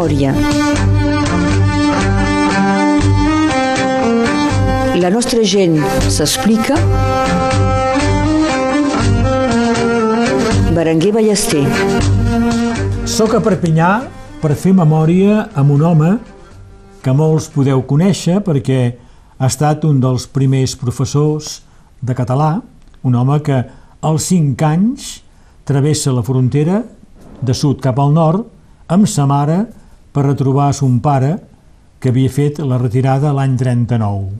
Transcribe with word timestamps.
memòria. 0.00 0.32
La 4.96 5.10
nostra 5.10 5.42
gent 5.44 5.76
s'explica. 6.08 6.76
Berenguer 10.72 11.12
Ballester. 11.12 11.64
Soc 13.04 13.34
a 13.36 13.40
Perpinyà 13.44 13.90
per 14.40 14.54
fer 14.56 14.72
memòria 14.72 15.50
amb 15.54 15.74
un 15.74 15.84
home 15.84 16.12
que 17.04 17.12
molts 17.12 17.50
podeu 17.52 17.82
conèixer 17.84 18.40
perquè 18.44 18.80
ha 19.40 19.48
estat 19.48 19.84
un 19.84 20.00
dels 20.00 20.26
primers 20.28 20.76
professors 20.80 21.60
de 22.00 22.16
català, 22.16 22.60
un 23.04 23.14
home 23.16 23.40
que 23.44 23.58
als 24.00 24.30
5 24.32 24.64
anys 24.64 25.10
travessa 25.68 26.12
la 26.12 26.24
frontera 26.24 26.80
de 27.40 27.54
sud 27.56 27.80
cap 27.84 28.00
al 28.00 28.16
nord 28.16 28.48
amb 28.88 29.08
sa 29.08 29.26
mare 29.28 29.79
per 30.12 30.26
retrobar 30.26 30.72
son 30.74 30.98
pare 31.00 31.36
que 32.00 32.10
havia 32.10 32.30
fet 32.32 32.58
la 32.64 32.78
retirada 32.80 33.32
l'any 33.36 33.56
39. 33.60 34.30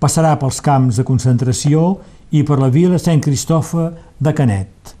Passarà 0.00 0.34
pels 0.40 0.60
camps 0.64 0.98
de 0.98 1.04
concentració 1.06 1.98
i 2.30 2.42
per 2.46 2.58
la 2.60 2.70
vila 2.72 2.98
Sant 3.02 3.20
Cristofa 3.24 3.90
de 4.18 4.34
Canet. 4.34 4.94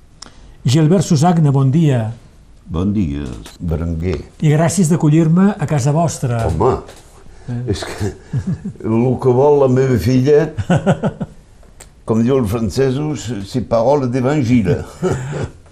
Gilbert 0.68 1.06
Susagna, 1.06 1.50
bon 1.54 1.70
dia. 1.72 2.10
Bon 2.68 2.92
dia, 2.92 3.24
Berenguer. 3.60 4.18
I 4.44 4.52
gràcies 4.52 4.90
d'acollir-me 4.92 5.54
a 5.56 5.66
casa 5.66 5.94
vostra. 5.96 6.42
Home, 6.50 6.74
és 7.72 7.84
que 7.88 8.10
el 8.84 9.06
que 9.22 9.32
vol 9.32 9.62
la 9.62 9.68
meva 9.72 9.96
filla, 9.96 10.50
com 12.08 12.20
diuen 12.20 12.44
els 12.44 12.52
francesos, 12.52 13.30
c'est 13.48 13.64
parole 13.70 14.10
d'evangile. 14.12 14.82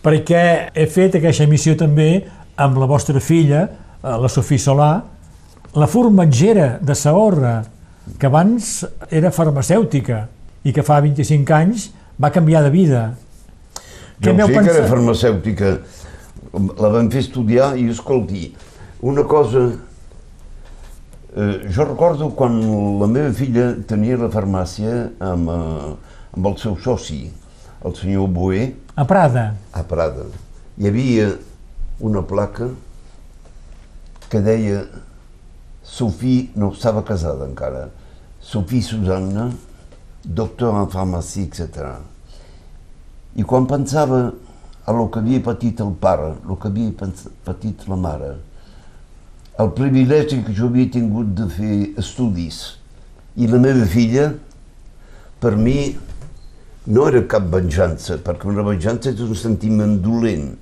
perquè 0.06 0.70
he 0.72 0.86
fet 0.86 1.18
aquesta 1.18 1.44
emissió 1.44 1.74
també 1.76 2.24
amb 2.56 2.78
la 2.80 2.88
vostra 2.88 3.20
filla, 3.20 3.66
eh, 3.66 3.85
la 4.06 4.28
Sofia 4.30 4.62
Solà, 4.62 4.90
la 5.74 5.86
formatgera 5.90 6.78
de 6.80 6.94
Saorra, 6.94 7.56
que 8.18 8.26
abans 8.28 8.84
era 9.10 9.32
farmacèutica 9.34 10.26
i 10.66 10.72
que 10.74 10.84
fa 10.86 11.00
25 11.02 11.54
anys 11.56 11.88
va 12.22 12.30
canviar 12.34 12.62
de 12.64 12.70
vida. 12.70 13.02
Jo 14.22 14.32
sé 14.38 14.52
que 14.54 14.70
era 14.72 14.86
farmacèutica, 14.88 15.72
la 16.54 16.92
vam 16.94 17.10
fer 17.12 17.24
estudiar 17.26 17.74
i 17.76 17.90
escolti, 17.92 18.48
una 19.02 19.26
cosa... 19.28 19.66
Eh, 21.36 21.68
jo 21.68 21.84
recordo 21.84 22.30
quan 22.32 22.54
la 22.96 23.06
meva 23.12 23.28
filla 23.36 23.74
tenia 23.84 24.16
la 24.16 24.30
farmàcia 24.32 25.10
amb, 25.20 25.50
eh, 25.52 25.90
amb 26.32 26.48
el 26.48 26.56
seu 26.62 26.78
soci, 26.80 27.26
el 27.84 27.92
senyor 27.98 28.30
Boé. 28.32 28.70
A 28.96 29.04
Prada? 29.04 29.50
A 29.76 29.82
Prada. 29.84 30.24
Hi 30.80 30.88
havia 30.88 31.26
una 32.00 32.22
placa 32.24 32.70
que 34.30 34.40
deia 34.40 34.86
Sofí 35.86 36.50
no 36.56 36.72
estava 36.72 37.02
casada 37.02 37.46
encara, 37.46 37.90
Sofí 38.40 38.82
Susanna, 38.82 39.52
doctor 40.24 40.74
en 40.80 40.90
farmàcia, 40.90 41.46
etc. 41.46 41.92
I 43.38 43.44
quan 43.46 43.68
pensava 43.70 44.32
a 44.86 44.92
lo 44.94 45.06
que 45.10 45.20
havia 45.22 45.42
patit 45.42 45.80
el 45.82 45.94
pare, 46.00 46.32
el 46.48 46.58
que 46.58 46.70
havia 46.70 47.12
patit 47.46 47.86
la 47.90 47.98
mare, 47.98 48.32
el 49.58 49.70
privilegi 49.72 50.42
que 50.44 50.54
jo 50.54 50.66
havia 50.70 50.90
tingut 50.92 51.30
de 51.38 51.46
fer 51.48 51.76
estudis 52.02 52.76
i 53.36 53.46
la 53.48 53.60
meva 53.62 53.86
filla, 53.88 54.32
per 55.40 55.54
mi 55.56 55.94
no 56.86 57.06
era 57.08 57.22
cap 57.30 57.46
venjança, 57.52 58.18
perquè 58.22 58.48
una 58.50 58.64
venjança 58.66 59.10
és 59.10 59.22
un 59.22 59.34
sentiment 59.38 59.96
dolent, 60.02 60.52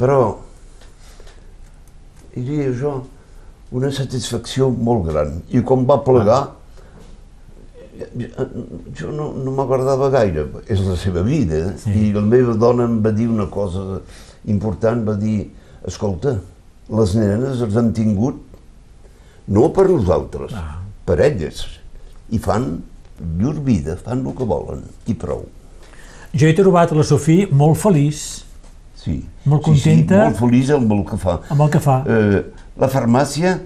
però 0.00 0.18
diria 2.34 2.72
jo 2.78 2.98
una 3.74 3.90
satisfacció 3.94 4.68
molt 4.70 5.08
gran. 5.08 5.40
I 5.50 5.62
quan 5.66 5.86
va 5.88 5.98
plegar, 6.04 6.42
jo 8.98 9.10
no, 9.14 9.30
no 9.38 9.54
m'agradava 9.54 10.10
gaire, 10.14 10.46
és 10.70 10.82
la 10.86 10.96
seva 10.98 11.22
vida, 11.26 11.74
sí. 11.82 11.92
i 11.94 12.12
la 12.14 12.22
meva 12.26 12.54
dona 12.58 12.88
em 12.88 12.98
va 13.04 13.12
dir 13.14 13.28
una 13.30 13.46
cosa 13.50 14.00
important, 14.50 15.04
va 15.06 15.14
dir, 15.18 15.48
escolta, 15.86 16.36
les 16.94 17.14
nenes 17.16 17.62
els 17.64 17.76
han 17.80 17.92
tingut 17.96 18.40
no 19.54 19.68
per 19.76 19.88
nosaltres, 19.90 20.54
ah. 20.56 20.80
per 21.06 21.18
elles, 21.24 21.64
i 22.32 22.40
fan 22.42 22.78
llur 23.38 23.58
vida, 23.64 23.96
fan 24.00 24.24
el 24.24 24.34
que 24.36 24.46
volen, 24.48 24.82
i 25.06 25.14
prou. 25.18 25.44
Jo 26.34 26.48
he 26.48 26.56
trobat 26.56 26.92
la 26.96 27.04
Sofia 27.06 27.46
molt 27.54 27.78
feliç, 27.78 28.43
sí. 29.04 29.20
molt 29.44 29.64
contenta. 29.66 30.24
Sí, 30.24 30.24
sí, 30.24 30.32
molt 30.32 30.40
feliç 30.42 30.74
amb 30.74 30.96
el 30.96 31.04
que 31.08 31.20
fa. 31.20 31.38
Amb 31.52 31.66
el 31.66 31.72
que 31.74 31.82
fa. 31.84 32.00
Eh, 32.08 32.42
la 32.80 32.90
farmàcia 32.92 33.58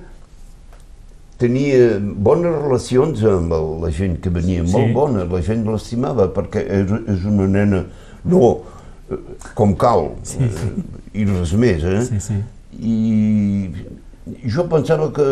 tenia 1.38 1.98
bones 2.00 2.56
relacions 2.64 3.22
amb 3.30 3.54
la 3.82 3.92
gent 3.94 4.18
que 4.22 4.32
venia, 4.34 4.64
sí. 4.66 4.74
molt 4.74 4.94
bona, 4.96 5.26
la 5.30 5.42
gent 5.46 5.62
l'estimava, 5.68 6.26
perquè 6.34 6.64
és, 6.80 6.92
és 7.14 7.28
una 7.30 7.46
nena, 7.50 7.84
no 8.26 8.42
eh, 8.56 9.20
com 9.58 9.76
cal, 9.78 10.10
sí, 10.26 10.42
sí. 10.42 10.72
Eh, 10.72 11.22
i 11.22 11.28
res 11.30 11.54
més, 11.58 11.86
eh? 11.86 12.02
Sí, 12.08 12.20
sí. 12.22 12.40
I 12.78 14.48
jo 14.50 14.66
pensava 14.70 15.08
que 15.14 15.28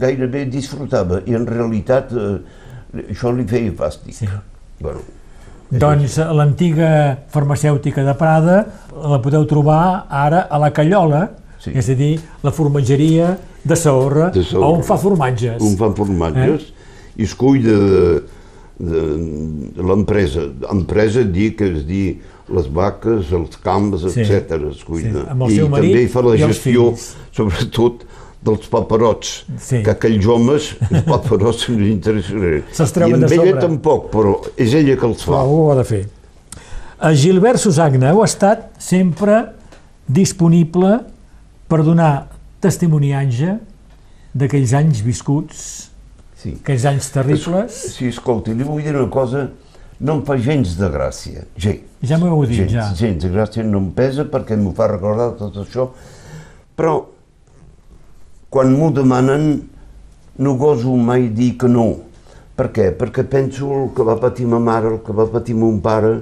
gairebé 0.00 0.46
disfrutava, 0.50 1.20
i 1.28 1.36
en 1.36 1.46
realitat 1.48 2.16
eh, 2.16 2.38
això 3.10 3.32
li 3.36 3.44
feia 3.48 3.76
fàstic. 3.76 4.16
Sí. 4.22 4.30
Bueno, 4.80 5.04
doncs 5.70 6.16
l'antiga 6.34 6.90
farmacèutica 7.30 8.02
de 8.06 8.14
Prada 8.18 8.56
la 8.90 9.20
podeu 9.22 9.46
trobar 9.46 10.06
ara 10.10 10.46
a 10.50 10.58
la 10.58 10.72
Callola, 10.74 11.28
sí. 11.62 11.72
és 11.78 11.92
a 11.92 11.96
dir, 11.98 12.16
la 12.42 12.52
formatgeria 12.54 13.36
de 13.62 13.76
Saorra, 13.76 14.30
de 14.34 14.42
Saorra. 14.42 14.72
on 14.74 14.84
fa 14.86 14.98
formatges. 14.98 15.62
On 15.62 15.78
fa 15.78 15.92
formatges 15.94 16.66
eh? 16.66 17.20
i 17.20 17.28
es 17.28 17.34
cuida 17.38 17.76
de, 17.76 18.02
de, 18.80 19.06
de 19.76 19.86
l'empresa. 19.86 20.48
Empresa 20.72 21.22
dir 21.22 21.52
que 21.58 21.70
és 21.70 21.86
dir 21.86 22.06
les 22.50 22.66
vaques, 22.74 23.30
els 23.36 23.58
camps, 23.62 24.08
sí. 24.10 24.24
etc. 24.24 24.56
es 24.72 24.82
cuida. 24.86 25.26
Sí, 25.46 25.60
I 25.60 25.68
també 25.70 26.06
fa 26.10 26.24
la 26.26 26.34
gestió, 26.40 26.90
sobretot, 27.36 28.06
dels 28.40 28.68
paperots, 28.72 29.42
sí. 29.60 29.82
que 29.84 29.92
aquells 29.92 30.26
homes, 30.30 30.70
els 30.88 31.04
paperots, 31.04 31.66
no 31.70 31.76
li 31.80 31.92
interessaran. 31.92 32.62
I 32.64 33.12
amb 33.18 33.36
ella 33.36 33.60
tampoc, 33.60 34.08
però 34.14 34.38
és 34.56 34.74
ella 34.78 34.96
que 34.96 35.08
els 35.08 35.24
fa. 35.26 35.34
Però 35.34 35.44
ho 35.44 35.68
ha 35.72 35.76
de 35.80 35.86
fer. 35.88 36.02
A 37.00 37.12
Gilbert 37.16 37.60
Susagna 37.60 38.10
heu 38.12 38.22
estat 38.24 38.66
sempre 38.80 39.42
disponible 40.08 40.98
per 41.70 41.82
donar 41.86 42.12
testimoniatge 42.60 43.54
d'aquells 44.36 44.74
anys 44.76 45.04
viscuts, 45.04 45.62
sí. 46.40 46.56
aquells 46.58 46.86
anys 46.90 47.12
terribles. 47.14 47.84
Es, 47.88 47.96
sí, 47.98 48.10
escolti, 48.12 48.56
li 48.56 48.66
vull 48.66 48.82
dir 48.84 48.96
una 48.96 49.08
cosa, 49.12 49.46
no 50.00 50.18
em 50.18 50.24
fa 50.26 50.36
gens 50.40 50.74
de 50.80 50.90
gràcia, 50.92 51.46
gens. 51.60 51.86
Ja 52.04 52.16
m'ho 52.20 52.32
heu 52.32 52.44
dit, 52.48 52.62
gens, 52.62 52.76
ja. 52.78 52.88
Gens 52.96 53.24
de 53.24 53.32
gràcia 53.32 53.64
no 53.66 53.82
em 53.84 53.90
pesa 53.96 54.24
perquè 54.28 54.56
m'ho 54.56 54.72
fa 54.76 54.88
recordar 54.92 55.34
tot 55.40 55.56
això, 55.60 55.90
però 56.76 56.98
quan 58.50 58.72
m'ho 58.74 58.90
demanen 58.90 59.50
no 60.42 60.54
goso 60.58 60.96
mai 60.96 61.28
dir 61.30 61.54
que 61.58 61.68
no. 61.70 61.88
Per 62.58 62.68
què? 62.74 62.90
Perquè 62.98 63.24
penso 63.30 63.70
el 63.76 63.90
que 63.96 64.04
va 64.04 64.18
patir 64.20 64.48
ma 64.50 64.58
mare, 64.60 64.96
el 64.96 65.00
que 65.06 65.14
va 65.16 65.28
patir 65.30 65.54
mon 65.56 65.78
pare, 65.80 66.18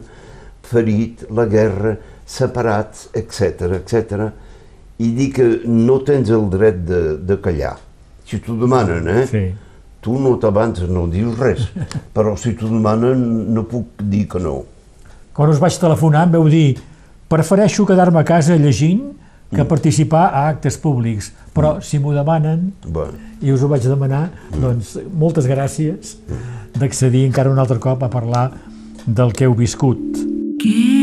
ferit, 0.69 1.25
la 1.35 1.47
guerra, 1.49 1.97
separats, 2.29 3.09
etc 3.17 3.79
etc. 3.79 4.29
i 5.01 5.09
dir 5.17 5.31
que 5.33 5.47
no 5.65 6.03
tens 6.05 6.31
el 6.35 6.45
dret 6.53 6.85
de, 6.85 7.01
de 7.25 7.39
callar. 7.43 7.79
Si 8.29 8.43
t'ho 8.45 8.59
demanen, 8.61 9.09
eh? 9.09 9.25
Sí. 9.31 9.45
Tu 10.05 10.19
no 10.21 10.37
t'avances, 10.39 10.91
no 10.93 11.07
dius 11.11 11.39
res, 11.41 11.65
però 12.15 12.37
si 12.39 12.53
t'ho 12.59 12.69
demanen 12.69 13.25
no 13.55 13.65
puc 13.71 14.05
dir 14.05 14.27
que 14.29 14.43
no. 14.43 14.61
Quan 15.35 15.55
us 15.55 15.63
vaig 15.63 15.79
telefonar 15.81 16.27
em 16.27 16.37
veu 16.37 16.51
dir 16.53 16.77
prefereixo 17.31 17.87
quedar-me 17.89 18.21
a 18.21 18.27
casa 18.27 18.57
llegint 18.61 19.18
que 19.51 19.63
mm. 19.63 19.69
participar 19.71 20.27
a 20.29 20.47
actes 20.51 20.77
públics, 20.81 21.33
però 21.57 21.77
mm. 21.77 21.87
si 21.89 22.01
m'ho 22.03 22.13
demanen, 22.17 22.73
bueno. 22.85 23.17
i 23.41 23.53
us 23.55 23.65
ho 23.65 23.71
vaig 23.71 23.87
demanar, 23.89 24.29
mm. 24.51 24.61
doncs 24.63 24.95
moltes 25.13 25.49
gràcies 25.49 26.17
d'accedir 26.79 27.25
encara 27.27 27.51
un 27.51 27.59
altre 27.59 27.81
cop 27.83 28.05
a 28.05 28.13
parlar 28.13 28.51
del 29.07 29.33
que 29.33 29.49
heu 29.49 29.57
viscut. 29.57 30.25
Què 30.61 30.98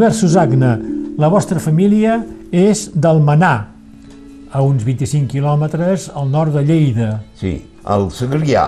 Gilbert 0.00 0.16
Susagna, 0.16 0.78
la 1.20 1.28
vostra 1.28 1.60
família 1.60 2.14
és 2.56 2.86
d'Almenà, 2.96 3.50
a 4.48 4.62
uns 4.64 4.80
25 4.80 5.28
quilòmetres 5.28 6.06
al 6.16 6.30
nord 6.32 6.54
de 6.56 6.62
Lleida. 6.64 7.08
Sí, 7.36 7.50
el 7.84 8.06
Segrià, 8.08 8.62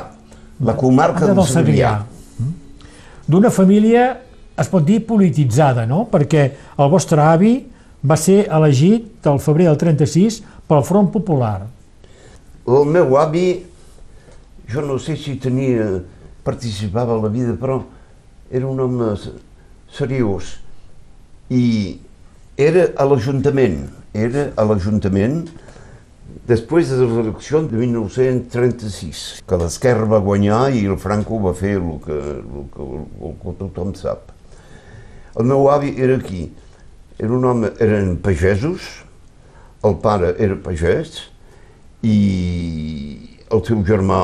la 0.60 0.74
comarca 0.76 1.30
Ah, 1.30 1.32
del 1.32 1.46
Segrià. 1.48 1.92
Mm. 2.36 2.50
D'una 3.24 3.48
família, 3.48 4.18
es 4.60 4.68
pot 4.68 4.84
dir, 4.84 5.06
polititzada, 5.08 5.86
no? 5.88 6.04
Perquè 6.12 6.42
el 6.76 6.90
vostre 6.92 7.24
avi 7.24 7.54
va 8.04 8.18
ser 8.20 8.42
elegit 8.52 9.24
el 9.32 9.40
febrer 9.40 9.70
del 9.70 9.78
36 9.80 10.42
pel 10.68 10.84
Front 10.84 11.08
Popular. 11.14 11.62
El 12.68 12.84
meu 12.84 13.16
avi, 13.16 13.62
jo 14.68 14.84
no 14.84 14.98
sé 14.98 15.16
si 15.16 15.38
tenia, 15.40 16.02
participava 16.44 17.16
a 17.16 17.22
la 17.24 17.32
vida, 17.32 17.56
però 17.56 17.80
era 18.50 18.68
un 18.68 18.84
home 18.84 19.16
seriós 19.96 20.58
i 21.52 21.64
era 22.60 22.88
a 22.96 23.06
l'Ajuntament, 23.08 23.84
era 24.16 24.48
a 24.56 24.64
l'Ajuntament 24.68 25.42
després 26.48 26.90
de 26.90 26.98
les 27.02 27.14
eleccions 27.22 27.68
de 27.70 27.78
1936, 27.78 29.22
que 29.48 29.58
l'esquerra 29.60 30.08
va 30.10 30.22
guanyar 30.24 30.64
i 30.74 30.84
el 30.88 30.98
Franco 31.00 31.38
va 31.44 31.54
fer 31.56 31.76
el 31.78 31.96
que, 32.04 32.18
el 32.40 32.68
que, 32.74 32.88
el 33.28 33.36
que 33.42 33.56
tothom 33.60 33.92
sap. 33.98 34.32
El 35.38 35.48
meu 35.48 35.68
avi 35.72 35.94
era 35.96 36.16
aquí, 36.18 36.46
era 37.18 37.32
un 37.32 37.44
home, 37.48 37.72
eren 37.80 38.16
pagesos, 38.24 38.88
el 39.84 39.96
pare 40.02 40.34
era 40.42 40.58
pagès 40.62 41.22
i 42.06 42.16
el 43.52 43.62
seu 43.66 43.82
germà, 43.86 44.22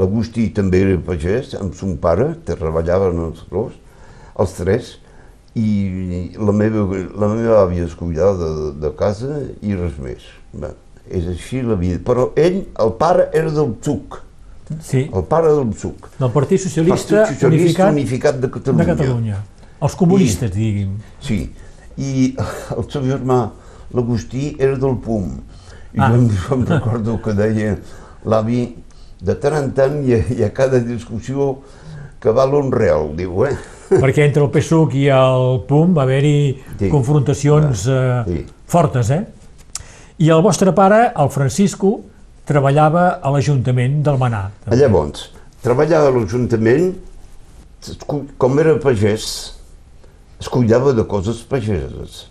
l'Agustí, 0.00 0.48
també 0.56 0.82
era 0.86 0.98
pagès, 1.04 1.54
amb 1.58 1.76
son 1.76 1.96
pare, 2.02 2.32
treballaven 2.48 3.24
els 3.28 3.44
dos, 3.52 3.76
els 4.40 4.56
tres, 4.58 4.92
i 5.58 6.30
la 6.38 6.52
meva, 6.54 6.84
la 7.18 7.28
meva 7.32 7.56
àvia 7.64 7.84
es 7.84 7.94
cuidava 7.98 8.36
de, 8.38 8.72
de 8.80 8.90
casa 8.96 9.40
i 9.66 9.74
res 9.74 9.96
més. 9.98 10.22
Bé, 10.52 10.70
és 11.10 11.26
així 11.32 11.62
la 11.66 11.74
vida. 11.80 11.98
Però 12.06 12.28
ell, 12.38 12.60
el 12.78 12.92
pare, 13.00 13.28
era 13.34 13.50
del 13.50 13.72
PSUC, 13.80 14.20
Sí, 14.86 15.08
el 15.12 15.24
pare 15.26 15.48
del 15.50 15.66
PSUC. 15.72 16.04
del 16.20 16.30
Partit 16.30 16.60
Socialista, 16.62 17.24
Partit 17.24 17.34
Socialista 17.40 17.88
Unificat, 17.88 17.92
Unificat 17.92 18.36
de 18.38 18.50
Catalunya. 18.54 18.84
de 18.84 18.92
Catalunya. 18.92 19.38
Els 19.82 19.94
comunistes, 19.98 20.52
digui'm. 20.54 20.92
Sí, 21.20 21.40
i 21.98 22.36
el 22.76 22.86
seu 22.92 23.02
germà, 23.02 23.40
l'Agustí, 23.92 24.52
era 24.62 24.76
del 24.78 24.94
PUM. 25.02 25.32
I 25.92 25.98
Ah. 25.98 26.12
jo, 26.12 26.20
em- 26.20 26.60
em 26.60 26.64
recordo 26.68 27.16
que 27.20 27.34
deia 27.34 27.72
l'avi, 28.24 28.76
de 29.20 29.34
tant 29.34 29.56
en 29.58 29.72
tant 29.74 29.98
hi 30.06 30.14
ha, 30.14 30.20
hi 30.30 30.44
ha 30.46 30.52
cada 30.54 30.78
discussió 30.78 31.56
que 32.22 32.30
val 32.30 32.54
un 32.54 32.70
real, 32.70 33.10
diu, 33.16 33.42
eh? 33.50 33.56
Perquè 33.90 34.22
entre 34.28 34.44
el 34.44 34.50
PSUC 34.54 34.94
i 35.00 35.08
el 35.10 35.60
PUM 35.66 35.96
va 35.96 36.04
haver-hi 36.06 36.56
Sí. 36.78 36.88
confrontacions 36.92 37.86
eh, 37.90 38.22
Sí. 38.26 38.46
fortes, 38.70 39.10
eh? 39.10 39.24
I 40.18 40.28
el 40.30 40.42
vostre 40.42 40.72
pare, 40.76 41.12
el 41.16 41.30
Francisco, 41.30 42.00
treballava 42.46 43.20
a 43.22 43.30
l'Ajuntament 43.30 44.02
d'Almenà. 44.04 44.50
Llavors, 44.70 45.30
treballava 45.62 46.08
a 46.08 46.14
l'Ajuntament, 46.14 46.94
com 48.38 48.58
era 48.60 48.74
pagès, 48.78 49.54
es 50.40 50.48
cuidava 50.48 50.92
de 50.92 51.04
coses 51.08 51.42
pageses. 51.48 52.26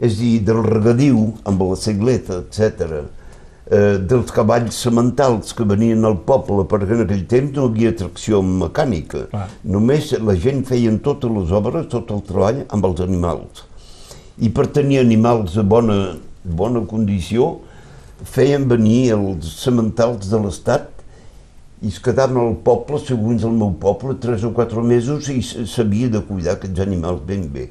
És 0.00 0.14
a 0.16 0.20
dir, 0.20 0.40
del 0.44 0.62
regadiu 0.64 1.34
amb 1.44 1.60
la 1.60 1.76
segleta, 1.76 2.40
etc. 2.40 3.04
Eh, 3.70 4.00
dels 4.02 4.32
cavalls 4.34 4.74
sementals 4.82 5.52
que 5.54 5.62
venien 5.62 6.02
al 6.02 6.16
poble, 6.26 6.64
perquè 6.66 6.96
en 6.96 7.04
aquell 7.04 7.22
temps 7.30 7.52
no 7.54 7.68
hi 7.68 7.70
havia 7.70 7.92
tracció 8.00 8.40
mecànica. 8.42 9.28
Clar. 9.30 9.44
Només 9.62 10.08
la 10.26 10.34
gent 10.34 10.64
feien 10.66 10.96
totes 11.04 11.30
les 11.30 11.52
obres, 11.54 11.86
tot 11.92 12.10
el 12.10 12.24
treball 12.26 12.64
amb 12.66 12.88
els 12.88 13.04
animals. 13.06 13.62
I 14.42 14.50
per 14.50 14.66
tenir 14.74 14.98
animals 15.04 15.54
de 15.54 15.62
bona, 15.62 16.00
bona 16.42 16.82
condició, 16.90 17.60
feien 18.26 18.66
venir 18.66 19.12
els 19.14 19.54
sementals 19.62 20.26
de 20.32 20.42
l'Estat 20.42 20.90
i 21.80 21.94
es 21.94 22.02
quedaven 22.02 22.42
al 22.42 22.56
poble, 22.66 22.98
segons 23.06 23.46
el 23.46 23.54
meu 23.54 23.70
poble, 23.78 24.18
tres 24.18 24.42
o 24.42 24.50
quatre 24.56 24.82
mesos 24.82 25.30
i 25.30 25.38
s'havia 25.46 26.10
de 26.10 26.26
cuidar 26.26 26.58
aquests 26.58 26.82
animals 26.82 27.22
ben 27.28 27.46
bé. 27.54 27.70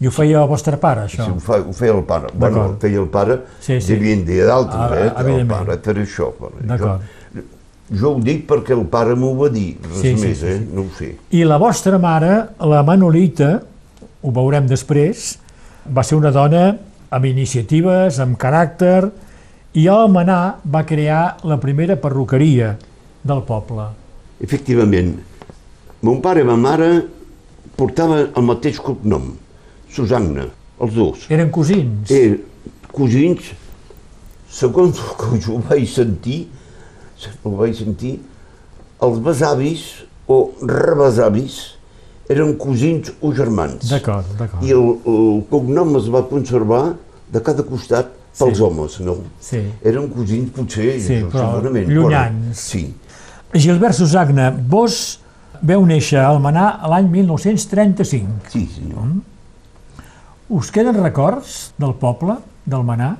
I 0.00 0.06
ho 0.06 0.10
feia 0.14 0.42
el 0.44 0.48
vostre 0.48 0.76
pare, 0.78 1.06
això? 1.08 1.24
Sí, 1.26 1.30
ho, 1.34 1.40
fa, 1.42 1.56
ho 1.58 1.72
feia 1.74 1.94
el 1.96 2.04
pare. 2.06 2.28
Bueno, 2.38 2.64
ho 2.68 2.76
feia 2.78 3.00
el 3.02 3.08
pare, 3.10 3.40
Sí, 3.60 3.80
sí. 3.80 3.92
hi 3.92 3.96
havia 3.96 4.16
dia 4.24 4.44
d'altres, 4.46 4.78
Ah, 4.78 5.24
eh, 5.26 5.40
el 5.40 5.46
pare, 5.46 5.76
per 5.82 5.94
això. 5.98 6.28
D'acord. 6.60 7.00
Jo, 7.34 7.42
jo 7.98 8.12
ho 8.14 8.20
dic 8.22 8.44
perquè 8.46 8.76
el 8.78 8.84
pare 8.86 9.16
m'ho 9.18 9.32
va 9.40 9.48
dir, 9.50 9.76
res 9.82 10.00
Sí, 10.00 10.12
més, 10.14 10.38
sí, 10.38 10.46
eh? 10.46 10.58
sí. 10.58 10.68
No 10.74 10.82
ho 10.82 10.90
sé. 10.98 11.16
I 11.34 11.42
la 11.44 11.58
vostra 11.58 11.98
mare, 11.98 12.48
la 12.60 12.82
Manolita, 12.86 13.60
ho 14.22 14.30
veurem 14.30 14.68
després, 14.70 15.38
va 15.90 16.02
ser 16.04 16.16
una 16.18 16.30
dona 16.30 16.76
amb 17.10 17.24
iniciatives, 17.24 18.20
amb 18.20 18.36
caràcter, 18.38 19.10
i 19.74 19.88
a 19.88 19.94
Almenà 20.04 20.38
va 20.64 20.84
crear 20.86 21.38
la 21.44 21.56
primera 21.58 21.96
perruqueria 21.96 22.76
del 23.24 23.42
poble. 23.42 23.88
Efectivament, 24.40 25.16
mon 26.02 26.20
pare 26.22 26.40
i 26.40 26.44
ma 26.46 26.54
mare 26.56 27.02
portaven 27.76 28.28
el 28.36 28.42
mateix 28.46 28.78
cognom, 28.82 29.32
Susanna, 29.98 30.46
els 30.80 30.94
dos. 30.94 31.24
Eren 31.34 31.50
cosins. 31.54 32.10
Eh, 32.14 32.36
cosins, 32.94 33.50
segons 34.50 34.98
el 35.02 35.16
que 35.20 35.40
jo 35.44 35.58
vaig 35.68 35.86
sentir, 35.90 36.44
ho 37.44 37.50
vaig 37.58 37.74
sentir, 37.76 38.14
els 39.02 39.18
besavis 39.22 39.82
o 40.30 40.38
rebesavis 40.62 41.58
eren 42.30 42.54
cosins 42.60 43.10
o 43.24 43.32
germans. 43.34 43.88
D'acord, 43.90 44.26
d'acord. 44.38 44.62
I 44.66 44.72
el, 44.76 44.88
el 45.08 45.42
cognom 45.50 45.94
es 46.00 46.08
va 46.12 46.22
conservar 46.28 46.82
de 47.32 47.40
cada 47.44 47.64
costat 47.66 48.10
pels 48.38 48.58
Sí. 48.58 48.62
homes, 48.62 48.98
no? 49.02 49.16
Sí. 49.42 49.62
Eren 49.82 50.10
cosins 50.14 50.50
potser, 50.54 50.92
Sí, 51.00 51.16
això, 51.18 51.30
però 51.32 51.46
segurament. 51.56 51.88
llunyans. 51.90 52.58
sí. 52.70 52.84
Gilbert 53.54 53.96
Susagna, 53.96 54.50
vos 54.52 55.18
veu 55.64 55.80
néixer 55.88 56.18
a 56.20 56.28
Almenà 56.28 56.66
l'any 56.86 57.08
1935. 57.08 58.52
Sí, 58.52 58.66
senyor. 58.74 59.08
Us 60.48 60.70
queden 60.72 60.96
records 61.02 61.74
del 61.76 61.92
poble, 62.00 62.38
d'Almenà? 62.64 63.10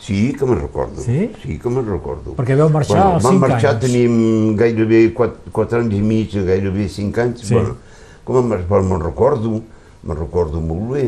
Sí, 0.00 0.30
que 0.38 0.46
me'n 0.48 0.56
recordo. 0.56 1.02
Sí? 1.04 1.26
Sí, 1.42 1.58
que 1.60 1.68
me'n 1.68 1.84
recordo. 1.84 2.32
Perquè 2.38 2.56
veu 2.56 2.70
marxar 2.72 3.02
als 3.02 3.26
vam 3.26 3.36
5 3.36 3.42
marxar, 3.42 3.72
anys. 3.74 3.82
tenim 3.82 4.54
gairebé 4.56 5.00
4, 5.18 5.52
4 5.52 5.82
anys 5.82 5.96
i 5.98 6.00
mig, 6.00 6.32
gairebé 6.46 6.86
5 6.94 7.20
anys. 7.26 7.42
Sí. 7.44 7.52
Bueno, 7.58 7.74
com 8.24 8.38
em, 8.40 8.54
però 8.70 8.80
me'n 8.86 9.04
recordo, 9.04 9.58
me'n 10.00 10.16
recordo 10.22 10.62
molt 10.64 10.88
bé. 10.94 11.04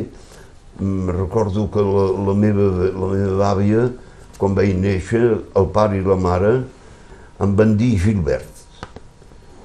Me'n 0.83 1.15
recordo 1.17 1.65
que 1.73 1.87
la, 1.87 2.05
la, 2.29 2.37
meva, 2.45 2.69
la 2.93 3.11
meva 3.15 3.49
àvia, 3.55 3.87
quan 4.37 4.59
vaig 4.59 4.77
néixer, 4.77 5.25
el 5.57 5.71
pare 5.73 5.97
i 5.97 6.05
la 6.05 6.19
mare 6.21 6.53
em 7.41 7.57
van 7.57 7.73
dir 7.81 7.95
Gilbert. 8.05 8.58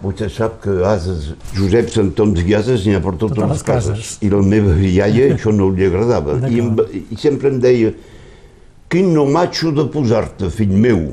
Vostè 0.04 0.28
sap 0.28 0.58
que 0.66 0.74
ases, 0.84 1.30
Josep 1.56 1.88
Santons 1.94 2.42
i 2.44 2.54
ases 2.58 2.84
n'hi 2.84 2.98
ha 2.98 3.00
per 3.04 3.14
totes, 3.16 3.38
Totes 3.38 3.44
les 3.48 3.54
les 3.56 3.64
cases. 3.64 3.92
cases. 3.96 4.18
I 4.26 4.32
la 4.34 4.42
meva 4.44 4.74
iaia 4.76 5.30
això 5.38 5.54
no 5.56 5.70
li 5.72 5.86
agradava. 5.88 6.36
I, 6.50 6.60
em, 6.60 6.74
I 7.14 7.16
sempre 7.22 7.48
em 7.54 7.60
deia, 7.64 7.94
quin 8.92 9.14
no 9.16 9.24
macho 9.32 9.72
de 9.72 9.86
posar-te, 9.94 10.50
fill 10.52 10.76
meu. 10.76 11.06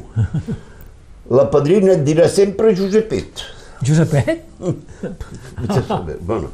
La 1.30 1.44
padrina 1.52 1.94
et 1.94 2.02
dirà 2.04 2.26
sempre 2.28 2.74
Josepet. 2.74 3.44
Josepet? 3.86 4.42
Sap, 5.70 6.10
bueno, 6.26 6.50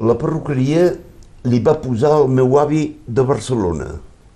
la 0.00 0.16
perruqueria 0.18 0.88
li 1.44 1.60
va 1.64 1.76
posar 1.80 2.14
el 2.22 2.32
meu 2.32 2.56
avi 2.58 2.86
de 3.06 3.22
Barcelona, 3.28 3.90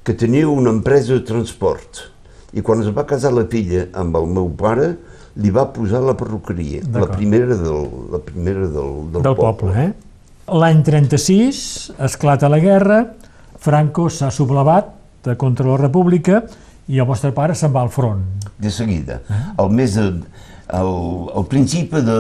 que 0.05 0.13
tenia 0.13 0.49
una 0.53 0.71
empresa 0.77 1.17
de 1.17 1.25
transport. 1.25 2.05
I 2.53 2.61
quan 2.63 2.85
es 2.85 2.93
va 2.95 3.07
casar 3.09 3.33
la 3.35 3.47
filla 3.51 3.89
amb 3.97 4.15
el 4.21 4.29
meu 4.31 4.53
pare, 4.61 4.93
li 5.37 5.51
va 5.51 5.65
posar 5.75 6.01
la 6.05 6.15
perruqueria, 6.15 6.83
la 6.93 7.07
primera 7.11 7.57
del, 7.59 7.89
la 8.13 8.21
primera 8.23 8.67
del, 8.71 8.91
del, 9.13 9.23
del 9.25 9.35
poble, 9.39 9.73
eh? 9.83 9.93
L'any 10.55 10.83
36 10.85 11.95
esclata 12.05 12.49
la 12.53 12.59
guerra, 12.63 13.01
Franco 13.65 14.09
s'ha 14.13 14.29
sublevat 14.31 14.93
contra 15.41 15.67
la 15.67 15.79
república 15.81 16.43
i 16.93 16.99
el 17.01 17.07
vostre 17.09 17.33
pare 17.33 17.55
se'n 17.57 17.73
va 17.73 17.81
al 17.81 17.89
front. 17.91 18.21
de 18.61 18.71
seguida. 18.71 19.21
El 19.59 19.71
mes 19.73 19.95
de, 19.97 20.05
el, 20.69 20.93
el 21.35 21.47
principi 21.49 22.03
de, 22.05 22.19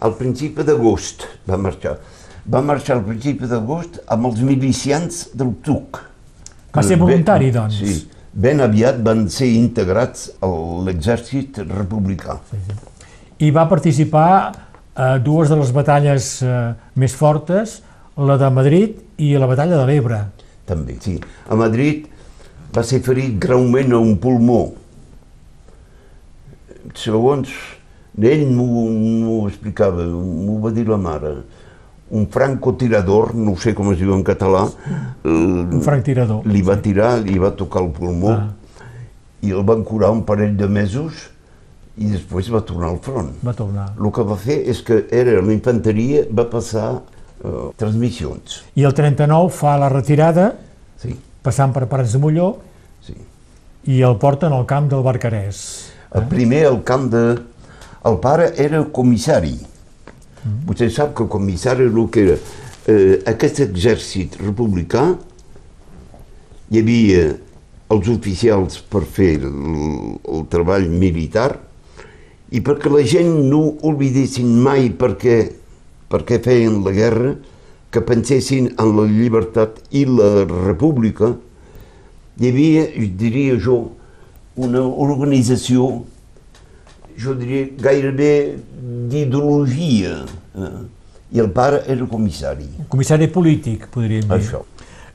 al 0.00 0.14
principi 0.16 0.64
d'agost 0.64 1.26
va 1.48 1.56
marxar. 1.60 1.98
Va 2.50 2.62
marxar 2.64 2.96
al 2.96 3.04
principi 3.04 3.46
d'agost 3.46 4.00
amb 4.08 4.26
els 4.30 4.40
milicians 4.40 5.28
del 5.36 5.52
TUC. 5.62 6.00
Va 6.74 6.82
ser 6.82 6.96
Ben- 6.96 7.04
voluntari, 7.04 7.50
doncs. 7.52 7.76
Sí. 7.78 8.08
Ben 8.32 8.60
aviat 8.62 9.00
van 9.02 9.24
ser 9.32 9.48
integrats 9.56 10.28
a 10.42 10.48
l'exèrcit 10.86 11.58
republicà. 11.66 12.38
I 13.42 13.50
va 13.50 13.66
participar 13.68 14.30
a 14.94 15.16
dues 15.18 15.50
de 15.50 15.56
les 15.58 15.72
batalles 15.74 16.28
eh, 16.44 16.52
més 16.94 17.14
fortes, 17.16 17.80
la 18.20 18.36
de 18.38 18.50
Madrid 18.52 18.98
i 19.18 19.32
la 19.38 19.48
batalla 19.50 19.80
de 19.80 19.86
l'Ebre. 19.88 20.20
També, 20.68 20.98
sí. 21.02 21.16
A 21.48 21.58
Madrid 21.58 22.06
va 22.74 22.84
ser 22.86 23.00
ferit 23.02 23.38
greument 23.42 23.96
a 23.96 23.98
un 23.98 24.18
pulmó. 24.22 24.60
Segons 26.94 27.50
ell 28.20 28.44
m'ho 28.52 29.46
explicava, 29.48 30.04
m'ho 30.04 30.58
va 30.62 30.72
dir 30.74 30.86
la 30.88 30.98
mare. 31.00 31.34
Un 32.10 32.26
francotirador, 32.28 33.34
no 33.34 33.54
sé 33.56 33.74
com 33.74 33.92
es 33.92 33.98
diu 34.00 34.12
en 34.14 34.22
català, 34.26 34.64
Un 35.24 35.80
franctirador. 35.84 36.46
li 36.46 36.62
va 36.62 36.76
tirar, 36.82 37.18
li 37.22 37.38
va 37.38 37.50
tocar 37.56 37.82
el 37.82 37.90
pulmó 37.92 38.30
Ah. 38.32 38.48
i 39.42 39.50
el 39.52 39.62
van 39.64 39.84
curar 39.84 40.10
un 40.10 40.24
parell 40.24 40.56
de 40.56 40.66
mesos 40.68 41.30
i 41.96 42.06
després 42.10 42.50
va 42.52 42.60
tornar 42.60 42.88
al 42.90 42.98
front. 42.98 43.30
Va 43.46 43.52
tornar. 43.54 43.92
El 43.98 44.10
que 44.12 44.22
va 44.22 44.36
fer 44.36 44.68
és 44.68 44.82
que 44.82 45.06
era 45.10 45.40
l'infanteria, 45.40 46.24
va 46.32 46.44
passar 46.50 47.00
eh, 47.44 47.70
transmissions. 47.76 48.62
I 48.76 48.84
el 48.84 48.92
39 48.94 49.50
fa 49.50 49.76
la 49.78 49.88
retirada, 49.88 50.54
Sí, 51.00 51.14
passant 51.42 51.72
per 51.72 51.86
Parets 51.88 52.12
de 52.12 52.18
Molló, 52.18 52.58
sí. 53.00 53.14
i 53.88 54.02
el 54.02 54.16
porten 54.20 54.52
al 54.52 54.66
camp 54.66 54.90
del 54.90 55.00
Barcarès. 55.02 55.62
El 56.14 56.26
primer, 56.28 56.66
el 56.66 56.82
camp 56.84 57.10
de... 57.10 57.38
El 58.04 58.16
pare 58.20 58.52
era 58.56 58.82
comissari. 58.92 59.54
Vostè 60.40 60.88
sap 60.92 61.14
que 61.16 61.26
el 61.26 61.32
comissari 61.32 61.84
el 61.84 61.98
que 62.12 62.24
era 62.24 62.36
eh, 62.88 63.20
aquest 63.28 63.60
exèrcit 63.66 64.38
republicà 64.40 65.04
hi 66.70 66.80
havia 66.80 67.24
els 67.90 68.08
oficials 68.08 68.78
per 68.88 69.02
fer 69.04 69.34
el, 69.42 70.16
el 70.24 70.46
treball 70.52 70.86
militar 70.88 71.50
i 72.50 72.62
perquè 72.64 72.90
la 72.90 73.02
gent 73.06 73.30
no 73.50 73.62
oblidessin 73.86 74.50
mai 74.64 74.88
perquè, 74.90 75.38
perquè 76.10 76.40
feien 76.42 76.80
la 76.86 76.94
guerra, 76.94 77.34
que 77.90 78.02
pensessin 78.06 78.70
en 78.78 78.92
la 78.96 79.06
llibertat 79.10 79.80
i 79.98 80.04
la 80.06 80.44
república, 80.46 81.32
hi 82.38 82.50
havia, 82.50 82.84
diria 83.18 83.56
jo, 83.58 83.80
una 84.58 84.82
organització, 84.86 86.04
jo 87.20 87.34
diria 87.38 87.68
gairebé 87.80 88.32
d'ideologia, 89.10 90.14
eh? 90.56 90.70
i 91.30 91.42
el 91.42 91.50
pare 91.54 91.82
era 91.86 92.06
comissari. 92.10 92.66
Comissari 92.90 93.28
polític, 93.30 93.86
podríem 93.92 94.26
dir. 94.26 94.38
Això. 94.38 94.64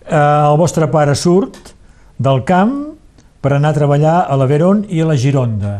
Eh, 0.05 0.17
el 0.17 0.57
vostre 0.61 0.87
pare 0.91 1.15
surt 1.17 1.73
del 2.17 2.43
camp 2.47 2.77
per 3.41 3.55
anar 3.57 3.73
a 3.73 3.77
treballar 3.77 4.15
a 4.29 4.37
l'Averon 4.39 4.85
i 4.89 5.01
a 5.01 5.09
la 5.09 5.17
Gironda. 5.19 5.75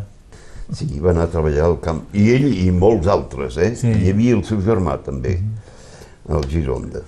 Sí, 0.73 0.87
va 0.99 1.13
anar 1.13 1.27
a 1.27 1.31
treballar 1.33 1.67
al 1.67 1.77
camp. 1.81 2.07
I 2.17 2.31
ell 2.33 2.49
i 2.49 2.71
molts 2.73 3.07
altres, 3.11 3.59
eh? 3.61 3.71
Sí. 3.77 3.93
Hi 3.93 4.11
havia 4.11 4.35
el 4.37 4.43
seu 4.47 4.59
germà 4.65 4.97
també, 5.05 5.37
al 6.29 6.45
Gironda. 6.49 7.05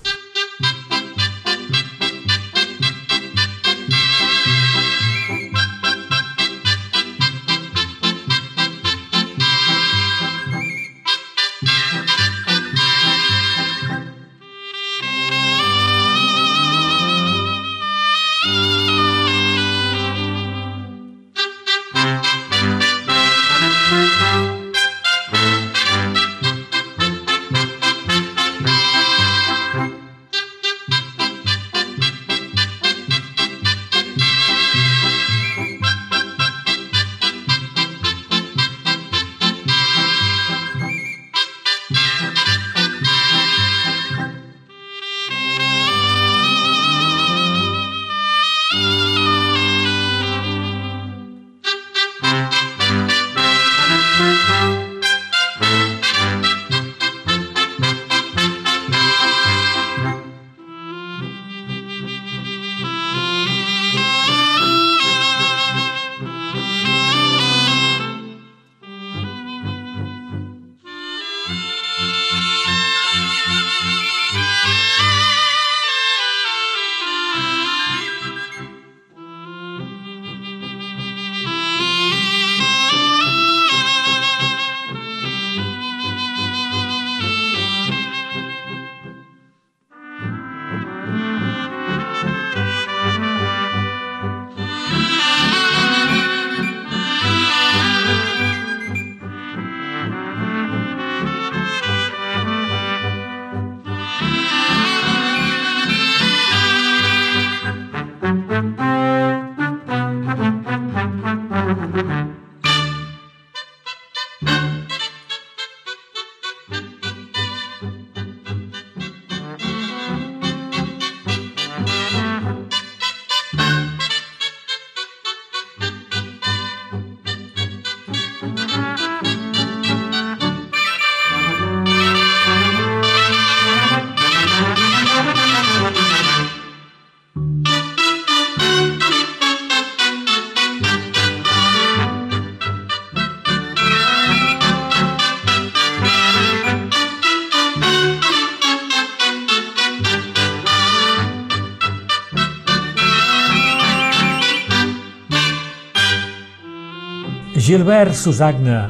Gilbert 157.78 158.16
Susagna, 158.18 158.88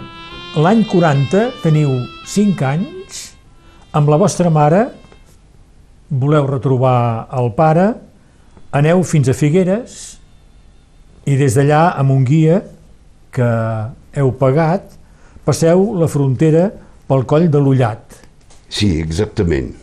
l'any 0.55 0.85
40 0.87 1.41
teniu 1.59 1.89
5 2.23 2.63
anys, 2.63 3.17
amb 3.91 4.07
la 4.07 4.15
vostra 4.21 4.47
mare 4.47 4.79
voleu 6.07 6.47
retrobar 6.47 7.27
el 7.35 7.49
pare, 7.57 7.89
aneu 8.79 9.03
fins 9.03 9.27
a 9.27 9.35
Figueres 9.35 9.97
i 11.27 11.35
des 11.35 11.59
d'allà 11.59 11.81
amb 11.99 12.15
un 12.15 12.23
guia 12.31 12.61
que 13.35 13.51
heu 14.15 14.31
pagat 14.39 14.95
passeu 15.43 15.89
la 15.99 16.07
frontera 16.07 16.69
pel 17.11 17.27
coll 17.27 17.51
de 17.51 17.59
l'Ullat. 17.59 18.21
Sí, 18.71 19.01
exactament. 19.03 19.73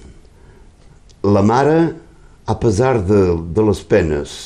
La 1.29 1.45
mare, 1.45 1.81
a 2.49 2.57
pesar 2.57 3.03
de, 3.05 3.25
de 3.53 3.69
les 3.69 3.85
penes, 3.85 4.39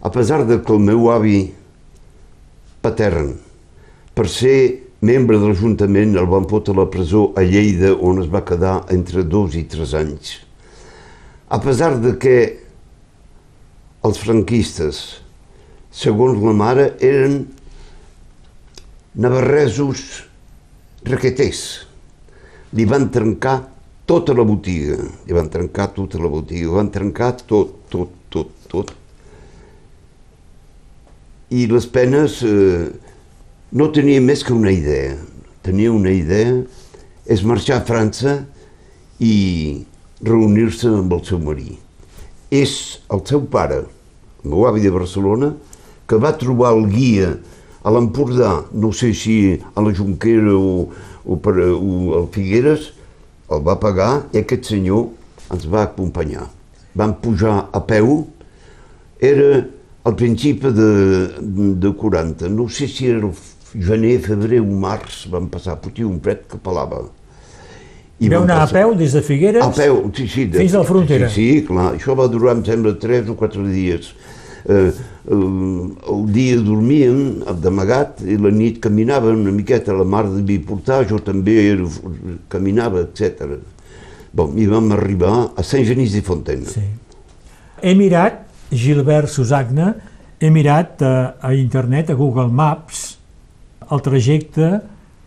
a 0.00 0.08
pesar 0.08 0.46
de 0.48 0.62
que 0.64 0.72
el 0.72 0.80
meu 0.80 1.10
avi 1.12 1.42
patern, 2.80 3.36
per 4.16 4.30
ser 4.32 4.58
membre 5.04 5.36
de 5.36 5.50
l'Ajuntament, 5.50 6.14
el 6.16 6.28
van 6.30 6.46
fotre 6.48 6.72
a 6.72 6.80
la 6.80 6.86
presó 6.88 7.28
a 7.36 7.44
Lleida, 7.44 7.92
on 8.00 8.22
es 8.22 8.30
va 8.32 8.44
quedar 8.48 8.78
entre 8.94 9.26
dos 9.28 9.54
i 9.60 9.66
tres 9.68 9.92
anys. 9.98 10.38
A 11.52 11.60
pesar 11.60 11.92
de 12.00 12.14
que 12.16 12.36
els 14.06 14.18
franquistes, 14.22 15.02
segons 15.92 16.40
la 16.40 16.56
mare, 16.56 16.88
eren 17.04 17.42
navarresos 19.20 20.24
requeters, 21.06 21.62
li 22.72 22.88
van 22.88 23.10
trencar 23.12 23.58
tota 24.08 24.32
la 24.36 24.46
botiga, 24.48 24.96
li 25.26 25.36
van 25.36 25.52
trencar 25.52 25.90
tota 25.92 26.18
la 26.22 26.32
botiga, 26.32 26.72
van 26.72 26.88
trencar 26.94 27.34
tot, 27.44 27.82
tot, 27.92 28.16
tot, 28.32 28.52
tot. 28.72 28.92
I 31.52 31.68
les 31.70 31.86
penes 31.92 32.40
eh, 32.46 32.86
no 33.72 33.88
tenia 33.90 34.22
més 34.22 34.44
que 34.46 34.54
una 34.54 34.70
idea. 34.70 35.16
Tenia 35.66 35.90
una 35.90 36.12
idea, 36.14 36.60
és 37.26 37.42
marxar 37.42 37.80
a 37.80 37.86
França 37.86 38.38
i 39.18 39.82
reunir-se 40.22 40.92
amb 41.00 41.12
el 41.16 41.24
seu 41.26 41.40
marí. 41.42 41.74
És 42.54 43.02
el 43.10 43.24
seu 43.26 43.42
pare, 43.50 43.82
el 44.44 44.52
meu 44.52 44.66
avi 44.68 44.84
de 44.84 44.92
Barcelona, 44.94 45.52
que 46.06 46.20
va 46.22 46.36
trobar 46.38 46.76
el 46.76 46.86
guia 46.92 47.32
a 47.82 47.90
l'Empordà, 47.90 48.52
no 48.74 48.92
sé 48.94 49.12
si 49.14 49.56
a 49.74 49.82
la 49.82 49.94
Junquera 49.94 50.54
o, 50.54 50.86
o, 51.24 51.38
per, 51.42 51.56
o 51.74 52.20
al 52.20 52.28
Figueres, 52.34 52.92
el 53.50 53.62
va 53.66 53.78
pagar 53.82 54.26
i 54.34 54.42
aquest 54.42 54.70
senyor 54.70 55.08
ens 55.54 55.66
va 55.70 55.84
acompanyar. 55.86 56.46
Vam 56.96 57.14
pujar 57.22 57.66
a 57.74 57.82
peu, 57.86 58.24
era 59.18 59.66
al 60.06 60.14
principi 60.18 60.70
de, 60.70 60.88
de 61.82 61.92
40, 61.98 62.50
no 62.54 62.68
sé 62.70 62.86
si 62.90 63.10
era 63.10 63.26
el 63.26 63.34
gener, 63.82 64.18
febrer 64.24 64.60
o 64.62 64.66
març, 64.66 65.24
vam 65.32 65.48
passar, 65.52 65.76
potia 65.82 66.06
un 66.08 66.18
fred 66.22 66.46
que 66.50 66.58
pelava. 66.62 67.04
I 68.16 68.30
Veu 68.32 68.46
anar 68.46 68.62
passar... 68.62 68.80
a 68.80 68.82
peu 68.82 68.94
des 68.96 69.12
de 69.12 69.20
Figueres 69.20 69.62
a 69.62 69.68
peu, 69.76 69.98
sí, 70.16 70.24
sí, 70.28 70.46
de, 70.48 70.62
fins 70.62 70.74
a 70.74 70.80
la 70.80 70.88
frontera. 70.88 71.28
Sí, 71.28 71.50
sí, 71.58 71.66
clar. 71.68 71.90
Això 71.98 72.16
va 72.16 72.28
durar, 72.32 72.56
em 72.56 72.64
sembla, 72.64 72.94
3 73.00 73.28
o 73.32 73.36
4 73.36 73.66
dies. 73.68 74.08
Eh, 74.66 74.90
el, 75.30 75.42
el 76.10 76.22
dia 76.34 76.56
dormíem 76.64 77.44
d'amagat 77.62 78.24
i 78.26 78.38
la 78.40 78.50
nit 78.50 78.80
caminàvem 78.82 79.44
una 79.44 79.52
miqueta, 79.54 79.94
la 79.94 80.06
mar 80.08 80.24
devia 80.30 80.64
portar, 80.66 81.04
jo 81.06 81.20
també 81.22 81.58
era, 81.74 81.86
caminava, 82.50 83.04
etc. 83.04 83.58
Bon, 84.36 84.56
i 84.58 84.66
vam 84.70 84.90
arribar 84.96 85.52
a 85.54 85.64
Sant 85.64 85.84
Genís 85.86 86.16
de 86.16 86.24
Fontaine. 86.24 86.66
Sí. 86.72 86.82
He 87.84 87.94
mirat, 87.94 88.42
Gilbert 88.72 89.30
Susagna, 89.30 89.92
he 90.40 90.50
mirat 90.50 91.04
a, 91.04 91.14
a 91.40 91.52
internet, 91.54 92.10
a 92.10 92.16
Google 92.18 92.48
Maps, 92.48 93.15
el 93.90 94.02
trajecte 94.02 94.80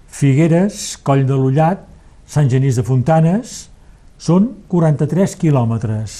Figueres, 0.10 0.98
Coll 1.06 1.26
de 1.28 1.38
l'Ullat, 1.38 1.86
Sant 2.30 2.50
Genís 2.50 2.78
de 2.80 2.86
Fontanes, 2.86 3.70
són 4.20 4.50
43 4.70 5.36
quilòmetres. 5.40 6.16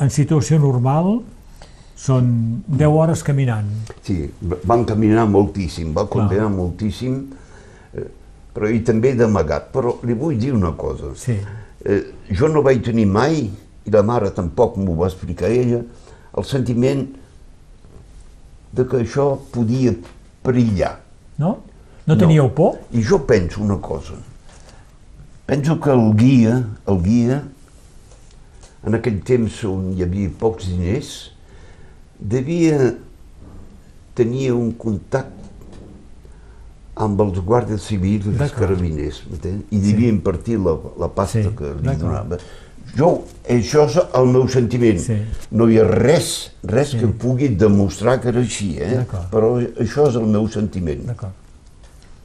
En 0.00 0.10
situació 0.14 0.60
normal 0.62 1.18
són 1.98 2.28
10 2.68 2.86
hores 2.90 3.22
caminant. 3.26 3.68
Sí, 4.04 4.18
van 4.40 4.84
caminar 4.86 5.26
moltíssim, 5.30 5.92
van 5.96 6.08
caminar 6.10 6.48
Clar. 6.48 6.54
moltíssim, 6.54 7.18
eh, 7.94 8.08
però 8.54 8.70
i 8.70 8.80
també 8.86 9.14
d'amagat. 9.18 9.70
Però 9.74 9.98
li 10.04 10.14
vull 10.18 10.38
dir 10.38 10.52
una 10.54 10.74
cosa. 10.78 11.14
Sí. 11.16 11.36
Eh, 11.84 12.02
jo 12.30 12.48
no 12.48 12.62
vaig 12.62 12.82
tenir 12.84 13.06
mai, 13.06 13.44
i 13.84 13.92
la 13.92 14.02
mare 14.02 14.30
tampoc 14.32 14.76
m'ho 14.80 14.96
va 14.96 15.10
explicar 15.10 15.50
ella, 15.50 15.82
el 16.34 16.44
sentiment 16.44 17.06
de 18.74 18.84
que 18.88 19.02
això 19.04 19.34
podia 19.52 19.94
perillar. 20.42 21.03
No? 21.38 21.58
No 22.06 22.16
teníeu 22.16 22.44
no. 22.44 22.50
por? 22.50 22.78
I 22.92 23.02
jo 23.02 23.20
penso 23.26 23.62
una 23.62 23.78
cosa. 23.78 24.14
Penso 25.46 25.78
que 25.80 25.90
el 25.90 26.14
guia, 26.14 26.64
el 26.86 27.00
guia, 27.02 27.42
en 28.84 28.96
aquell 28.96 29.20
temps 29.24 29.62
on 29.68 29.92
hi 29.96 30.04
havia 30.04 30.32
pocs 30.40 30.68
diners, 30.70 31.14
devia 32.18 32.94
tenir 34.16 34.52
un 34.54 34.70
contacte 34.78 35.42
amb 36.94 37.20
els 37.24 37.40
guàrdies 37.42 37.88
civils 37.88 38.28
i 38.30 38.34
els 38.36 38.52
carabiners, 38.54 39.24
i 39.34 39.38
devia 39.42 40.06
sí. 40.06 40.12
impartir 40.12 40.60
la, 40.62 40.76
la 41.00 41.08
pasta 41.10 41.42
sí. 41.42 41.54
que 41.58 41.72
li 41.80 41.96
donava. 41.98 42.38
Jo, 42.94 43.10
això 43.50 43.86
és 43.88 43.96
el 44.02 44.28
meu 44.30 44.44
sentiment. 44.50 45.00
Sí. 45.02 45.16
No 45.54 45.66
hi 45.70 45.80
ha 45.82 45.86
res, 45.88 46.28
res 46.70 46.92
sí. 46.94 47.00
que 47.00 47.10
pugui 47.20 47.50
demostrar 47.58 48.20
que 48.22 48.30
era 48.30 48.42
així, 48.44 48.76
eh? 48.78 49.02
però 49.32 49.56
això 49.58 50.08
és 50.10 50.18
el 50.20 50.28
meu 50.30 50.46
sentiment. 50.52 51.02
D'acord. 51.10 51.40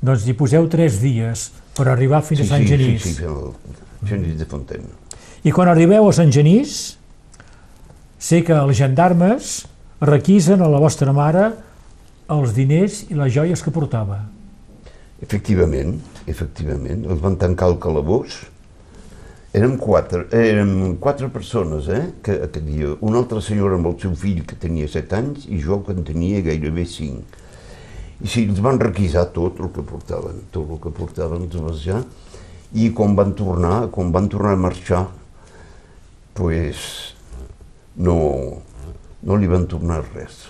Doncs 0.06 0.28
hi 0.30 0.36
poseu 0.38 0.70
tres 0.72 1.02
dies 1.02 1.50
per 1.76 1.90
arribar 1.92 2.22
fins 2.24 2.44
sí, 2.44 2.48
a 2.48 2.54
Sant 2.54 2.64
sí, 2.64 2.72
Genís. 2.76 3.04
Sí, 3.04 3.16
sí, 3.18 3.26
sí, 3.26 4.12
Genís 4.12 4.38
de 4.40 4.48
Fontaine. 4.48 4.94
I 5.44 5.52
quan 5.56 5.72
arribeu 5.72 6.08
a 6.08 6.14
Sant 6.16 6.32
Genís, 6.36 6.78
sé 8.20 8.44
que 8.46 8.56
els 8.56 8.78
gendarmes 8.78 9.64
requisen 10.04 10.62
a 10.64 10.70
la 10.72 10.80
vostra 10.80 11.12
mare 11.16 11.50
els 12.30 12.54
diners 12.56 13.04
i 13.10 13.18
les 13.18 13.34
joies 13.34 13.64
que 13.66 13.74
portava. 13.74 14.22
Efectivament, 15.20 15.98
efectivament. 16.30 17.04
Els 17.10 17.20
van 17.24 17.36
tancar 17.42 17.68
al 17.68 17.80
calabós, 17.82 18.38
Érem 19.50 19.78
quatre, 19.82 20.28
érem 20.38 20.96
quatre 21.02 21.28
persones, 21.34 21.88
eh, 21.90 22.12
que, 22.22 22.36
que 22.54 22.62
dia. 22.62 22.92
Una 23.02 23.24
altra 23.24 23.42
senyora 23.42 23.80
amb 23.80 23.90
el 23.90 23.96
seu 23.98 24.14
fill 24.14 24.44
que 24.46 24.54
tenia 24.54 24.90
set 24.92 25.16
anys 25.18 25.48
i 25.50 25.58
jo 25.64 25.80
que 25.86 25.96
en 25.96 26.04
tenia 26.06 26.44
gairebé 26.46 26.86
cinc. 26.86 27.40
I 28.22 28.30
sí, 28.30 28.44
els 28.46 28.62
van 28.62 28.78
requisar 28.78 29.26
tot 29.34 29.58
el 29.64 29.72
que 29.74 29.82
portaven, 29.82 30.44
tot 30.54 30.70
el 30.70 30.82
que 30.84 30.94
portaven 30.94 31.48
els 31.48 31.58
vas 31.66 31.88
i 32.78 32.92
quan 32.94 33.16
van 33.18 33.34
tornar, 33.34 33.88
quan 33.90 34.12
van 34.14 34.30
tornar 34.30 34.54
a 34.54 34.62
marxar, 34.62 35.08
pues, 36.38 37.16
no, 37.98 38.62
no 39.26 39.36
li 39.36 39.50
van 39.50 39.66
tornar 39.66 40.04
res. 40.14 40.44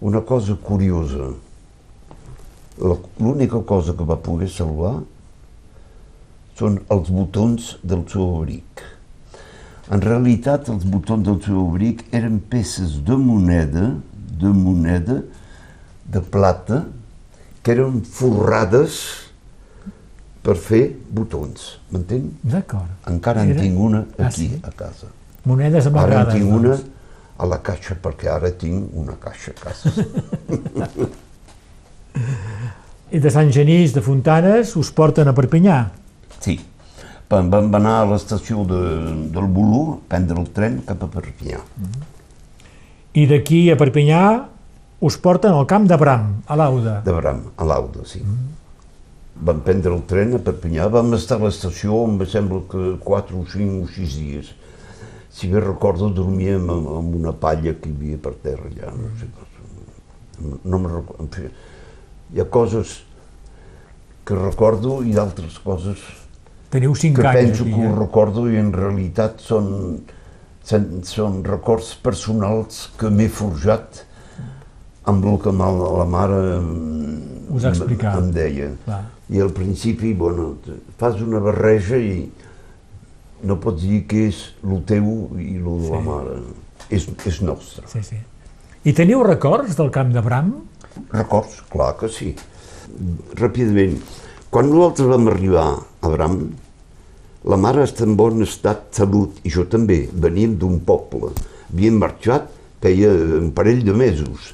Una 0.00 0.22
cosa 0.24 0.56
curiosa, 0.56 1.28
l'única 2.80 3.60
cosa 3.68 3.92
que 3.92 4.08
va 4.08 4.16
poder 4.16 4.48
salvar 4.48 5.02
són 6.62 6.78
els 6.94 7.10
botons 7.10 7.76
del 7.82 8.04
seu 8.10 8.28
abric. 8.36 8.82
En 9.92 10.02
realitat, 10.04 10.68
els 10.70 10.84
botons 10.86 11.26
del 11.26 11.40
seu 11.42 11.58
abric 11.66 12.04
eren 12.14 12.38
peces 12.52 13.00
de 13.06 13.16
moneda, 13.18 13.88
de 14.42 14.52
moneda, 14.54 15.18
de 16.12 16.22
plata, 16.22 16.84
que 17.62 17.74
eren 17.74 18.00
forrades 18.06 19.00
per 20.42 20.56
fer 20.58 20.84
botons, 21.14 21.78
m'entén? 21.90 22.30
D'acord. 22.42 22.90
Encara 23.10 23.44
en 23.46 23.54
tinc 23.58 23.78
una 23.78 24.04
ah, 24.04 24.28
aquí, 24.28 24.48
ah, 24.48 24.54
sí? 24.54 24.60
a 24.66 24.72
casa. 24.78 25.10
Monedes 25.46 25.86
amagades. 25.90 26.16
Ara 26.18 26.22
en 26.26 26.38
tinc 26.38 26.54
una 26.58 26.76
a 27.42 27.48
la 27.50 27.58
caixa, 27.64 27.96
perquè 27.98 28.30
ara 28.30 28.50
tinc 28.58 28.94
una 28.98 29.16
caixa 29.22 29.50
a 29.54 29.58
casa. 29.62 29.90
I 33.12 33.18
de 33.20 33.30
Sant 33.32 33.50
Genís 33.52 33.92
de 33.96 34.02
Fontanes 34.04 34.76
us 34.78 34.90
porten 34.94 35.28
a 35.28 35.34
Perpinyà? 35.36 36.01
Sí. 36.42 36.58
Vam 37.32 37.72
anar 37.78 37.94
a 38.02 38.08
l'estació 38.10 38.66
de, 38.68 38.80
del 39.32 39.46
Bolú, 39.48 40.00
prendre 40.08 40.36
el 40.42 40.50
tren 40.52 40.82
cap 40.84 41.04
a 41.06 41.08
Perpinyà. 41.08 41.58
Mm 41.58 41.84
-hmm. 41.84 42.10
I 43.14 43.26
d'aquí 43.26 43.70
a 43.70 43.76
Perpinyà 43.76 44.48
us 45.00 45.16
porten 45.18 45.52
al 45.52 45.66
camp 45.66 45.88
de 45.88 45.96
Bram, 45.96 46.42
a 46.46 46.56
l'Auda. 46.56 47.00
De 47.04 47.12
Bram, 47.12 47.40
a 47.56 47.64
l'Auda, 47.64 48.04
sí. 48.04 48.18
Mm 48.18 48.30
-hmm. 48.30 49.44
Vam 49.44 49.60
prendre 49.60 49.94
el 49.94 50.02
tren 50.06 50.34
a 50.34 50.38
Perpinyà, 50.38 50.88
vam 50.90 51.14
estar 51.14 51.40
a 51.40 51.44
l'estació, 51.44 52.04
em 52.04 52.26
sembla 52.26 52.60
que 52.70 52.98
4 53.00 53.40
o 53.40 53.46
5 53.46 53.82
o 53.82 53.86
6 53.86 54.16
dies. 54.16 54.54
Si 55.30 55.48
bé 55.48 55.60
recordo, 55.60 56.08
dormíem 56.10 56.70
amb, 56.70 56.88
amb 56.88 57.14
una 57.14 57.32
palla 57.32 57.74
que 57.74 57.88
hi 57.88 57.92
havia 57.92 58.18
per 58.18 58.34
terra 58.34 58.64
allà, 58.68 58.92
no 58.92 59.08
sé, 59.18 59.26
no 60.64 60.78
me 60.78 60.88
recordo. 60.88 61.28
Hi 62.34 62.40
ha 62.40 62.44
coses 62.44 63.04
que 64.24 64.34
recordo 64.34 65.02
i 65.02 65.12
d'altres 65.12 65.58
coses 65.58 65.98
Teniu 66.72 66.94
cinc 66.96 67.18
que 67.20 67.26
anys. 67.28 67.40
penso 67.40 67.64
que 67.68 67.86
ho 67.86 67.92
recordo 67.98 68.46
i 68.48 68.56
en 68.56 68.72
realitat 68.72 69.42
són, 69.44 69.66
són, 70.64 70.86
són 71.04 71.42
records 71.44 71.92
personals 72.00 72.86
que 72.96 73.10
m'he 73.12 73.28
forjat 73.28 74.06
amb 75.10 75.26
el 75.26 75.36
que 75.42 75.52
la 75.52 76.06
mare 76.08 76.38
Us 77.52 77.66
em, 77.68 77.82
em 78.08 78.30
deia. 78.32 78.70
Clar. 78.86 79.02
I 79.32 79.42
al 79.44 79.52
principi, 79.52 80.14
bueno, 80.16 80.54
fas 81.00 81.20
una 81.20 81.40
barreja 81.44 81.98
i 82.00 82.24
no 83.44 83.58
pots 83.60 83.82
dir 83.82 84.04
que 84.08 84.28
és 84.30 84.42
el 84.62 84.82
teu 84.88 85.08
i 85.36 85.56
el 85.58 85.68
de 85.68 85.86
sí. 85.86 85.92
la 85.92 86.02
mare. 86.06 86.40
És, 86.92 87.08
és 87.28 87.40
nostre. 87.44 87.84
Sí, 87.90 88.02
sí. 88.06 88.20
I 88.88 88.96
teniu 88.96 89.22
records 89.26 89.76
del 89.78 89.92
camp 89.94 90.12
de 90.14 90.22
Bram? 90.24 90.54
Records, 91.12 91.60
clar 91.72 91.92
que 92.00 92.08
sí. 92.12 92.32
Ràpidament, 93.38 93.98
quan 94.52 94.68
nosaltres 94.70 95.08
vam 95.12 95.28
arribar 95.32 95.66
a 95.76 96.10
Bram, 96.12 96.40
la 97.42 97.58
mare 97.58 97.82
està 97.82 98.06
en 98.06 98.14
bon 98.14 98.42
estat 98.44 98.88
de 98.90 99.02
salut 99.02 99.38
i 99.42 99.50
jo 99.50 99.64
també. 99.66 100.04
Veníem 100.12 100.54
d'un 100.58 100.78
poble. 100.86 101.32
Havíem 101.72 101.98
marxat 101.98 102.50
feia 102.82 103.10
un 103.38 103.52
parell 103.54 103.82
de 103.86 103.94
mesos. 103.94 104.52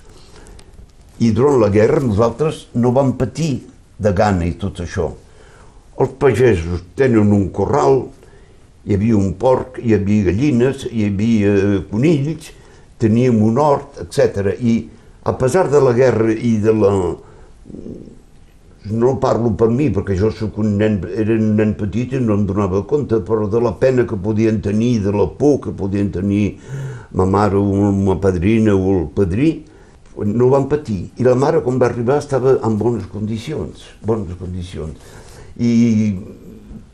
I 1.20 1.32
durant 1.34 1.58
la 1.60 1.70
guerra 1.72 2.00
nosaltres 2.04 2.66
no 2.76 2.92
vam 2.96 3.14
patir 3.20 3.64
de 3.98 4.12
gana 4.12 4.46
i 4.46 4.54
tot 4.60 4.80
això. 4.84 5.08
Els 5.98 6.14
pagesos 6.20 6.84
tenen 6.96 7.32
un 7.34 7.48
corral, 7.50 8.04
hi 8.86 8.94
havia 8.94 9.16
un 9.18 9.32
porc, 9.40 9.80
hi 9.82 9.96
havia 9.96 10.28
gallines, 10.28 10.86
hi 10.92 11.08
havia 11.08 11.54
conills, 11.90 12.52
teníem 13.02 13.42
un 13.42 13.58
hort, 13.58 13.98
etc. 14.04 14.54
I 14.60 14.78
a 15.28 15.34
pesar 15.40 15.66
de 15.72 15.80
la 15.82 15.92
guerra 15.96 16.32
i 16.32 16.56
de 16.62 16.72
la 16.76 16.92
no 18.90 19.16
parlo 19.20 19.52
per 19.58 19.68
mi, 19.72 19.88
perquè 19.94 20.16
jo 20.18 20.30
sóc 20.34 20.58
un 20.62 20.76
nen, 20.80 20.98
era 21.14 21.34
un 21.34 21.54
nen 21.58 21.74
petit 21.78 22.14
i 22.16 22.20
no 22.22 22.36
em 22.38 22.44
donava 22.48 22.84
compte, 22.88 23.20
però 23.24 23.48
de 23.50 23.60
la 23.62 23.74
pena 23.80 24.06
que 24.08 24.16
podien 24.16 24.60
tenir, 24.64 25.02
de 25.04 25.12
la 25.14 25.26
por 25.28 25.60
que 25.64 25.72
podien 25.72 26.10
tenir 26.14 26.58
ma 27.12 27.26
mare 27.26 27.56
o 27.56 27.92
ma 27.92 28.18
padrina 28.20 28.74
o 28.76 28.98
el 28.98 29.06
padrí, 29.14 29.50
no 30.18 30.48
van 30.50 30.66
patir. 30.68 31.08
I 31.18 31.26
la 31.26 31.36
mare, 31.38 31.62
quan 31.62 31.78
va 31.78 31.86
arribar, 31.86 32.18
estava 32.18 32.58
en 32.66 32.78
bones 32.78 33.06
condicions, 33.12 33.86
bones 34.02 34.34
condicions. 34.40 34.98
I 35.58 35.70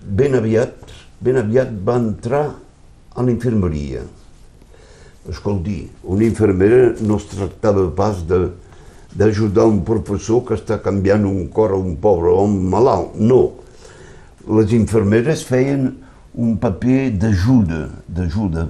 ben 0.04 0.36
aviat 0.36 0.84
ben 1.24 1.40
aviat 1.40 1.72
va 1.86 1.96
entrar 2.00 2.44
a 3.14 3.22
la 3.22 3.32
infermeria. 3.32 4.02
Escolti, 5.30 5.78
una 6.02 6.26
infermera 6.26 6.92
no 7.00 7.16
es 7.16 7.28
tractava 7.30 7.86
pas 7.96 8.20
de 8.28 8.50
d'ajudar 9.14 9.66
un 9.70 9.82
professor 9.86 10.42
que 10.46 10.56
està 10.58 10.80
canviant 10.82 11.26
un 11.28 11.46
cor 11.54 11.74
a 11.74 11.78
un 11.78 11.96
pobre 12.02 12.32
home 12.34 12.70
malalt. 12.72 13.14
No. 13.18 13.42
Les 14.58 14.74
infermeres 14.76 15.44
feien 15.46 15.92
un 16.34 16.56
paper 16.60 17.12
d'ajuda, 17.22 17.86
d'ajuda. 18.10 18.68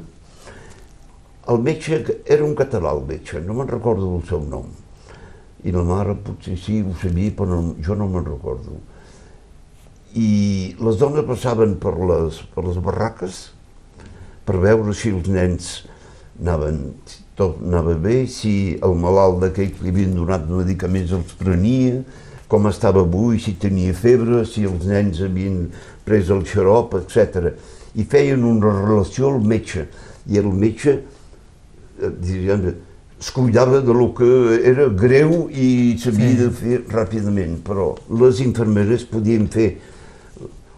El 1.49 1.61
metge 1.65 2.01
era 2.25 2.45
un 2.45 2.55
català, 2.57 2.93
el 2.97 3.05
metge, 3.09 3.41
no 3.45 3.57
me'n 3.57 3.69
recordo 3.69 4.15
el 4.17 4.25
seu 4.29 4.45
nom. 4.49 4.69
I 5.65 5.73
la 5.73 5.85
mare 5.85 6.15
potser 6.21 6.59
sí, 6.61 6.83
ho 6.85 6.93
sabia, 7.01 7.33
però 7.37 7.61
no, 7.61 7.75
jo 7.85 7.97
no 7.97 8.09
me'n 8.13 8.25
recordo. 8.29 8.79
I 10.15 10.77
les 10.79 11.01
dones 11.01 11.27
passaven 11.27 11.77
per 11.81 11.97
les, 11.99 12.39
per 12.55 12.65
les 12.69 12.79
barraques 12.85 13.43
per 14.45 14.61
veure 14.61 14.93
si 14.97 15.11
els 15.11 15.29
nens 15.33 15.71
anaven, 16.41 16.81
tot 17.39 17.59
anava 17.63 17.97
bé, 17.99 18.25
si 18.31 18.77
el 18.85 18.95
malalt 18.99 19.41
d'aquell 19.43 19.73
que 19.75 19.85
li 19.85 19.93
havien 19.93 20.15
donat 20.15 20.47
medicaments 20.51 21.15
els 21.17 21.35
prenia, 21.41 22.03
com 22.51 22.69
estava 22.71 23.03
avui, 23.03 23.41
si 23.43 23.57
tenia 23.59 23.95
febre, 23.97 24.45
si 24.47 24.63
els 24.69 24.87
nens 24.87 25.23
havien 25.25 25.65
pres 26.07 26.31
el 26.31 26.45
xarop, 26.47 26.95
etc. 27.01 27.51
I 27.99 28.07
feien 28.11 28.45
una 28.47 28.71
relació 28.77 29.33
al 29.33 29.41
metge, 29.43 29.89
i 30.31 30.39
el 30.39 30.51
metge 30.53 30.99
eh, 31.01 32.11
diríem, 32.11 32.69
es 33.19 33.31
cuidava 33.35 33.81
de 33.81 33.95
lo 33.97 34.11
que 34.15 34.29
era 34.69 34.87
greu 34.93 35.49
i 35.51 35.97
s'havia 35.99 36.31
sí. 36.31 36.39
de 36.43 36.49
fer 36.55 36.79
ràpidament, 36.93 37.59
però 37.67 37.95
les 38.21 38.43
infermeres 38.45 39.07
podien 39.11 39.49
fer 39.51 39.73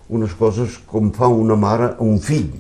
unes 0.08 0.32
coses 0.38 0.76
com 0.86 1.10
fa 1.12 1.28
una 1.28 1.56
mare 1.58 1.92
a 1.96 2.02
un 2.06 2.20
fill 2.22 2.52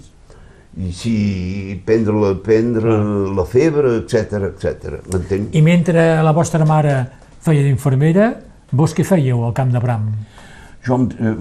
i 0.76 0.92
si 0.92 1.80
prendre 1.84 2.14
la, 2.20 2.32
prendre 2.44 2.96
la 3.32 3.44
febre, 3.48 3.96
etc 4.02 4.50
etc. 4.50 4.98
M'entén? 5.12 5.48
I 5.56 5.62
mentre 5.64 6.04
la 6.22 6.34
vostra 6.36 6.66
mare 6.68 6.96
feia 7.40 7.64
d'infermera, 7.64 8.32
vos 8.76 8.92
què 8.92 9.06
fèieu 9.06 9.44
al 9.46 9.54
Camp 9.56 9.72
de 9.72 9.80
Bram? 9.80 10.10
Jo, 10.84 10.98
eh, 11.16 11.34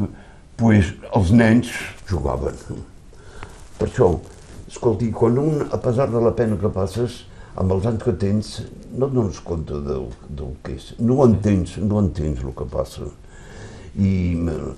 pues, 0.56 0.94
els 1.18 1.32
nens 1.36 1.72
jugaven. 2.08 2.56
Per 3.76 3.90
això, 3.90 4.14
escolti, 4.70 5.12
quan 5.12 5.40
un, 5.42 5.66
a 5.68 5.80
pesar 5.84 6.08
de 6.14 6.22
la 6.24 6.32
pena 6.38 6.56
que 6.62 6.72
passes, 6.72 7.26
amb 7.60 7.76
els 7.76 7.88
anys 7.90 8.04
que 8.04 8.14
tens, 8.20 8.54
no 8.96 9.10
et 9.10 9.16
dones 9.16 9.42
compte 9.44 9.82
del, 9.84 10.08
del 10.30 10.56
que 10.64 10.78
és. 10.78 10.94
No 11.00 11.20
entens, 11.26 11.76
no 11.84 12.00
entens 12.04 12.44
el 12.44 12.56
que 12.56 12.68
passa. 12.72 13.10
I 14.00 14.14
eh, 14.52 14.72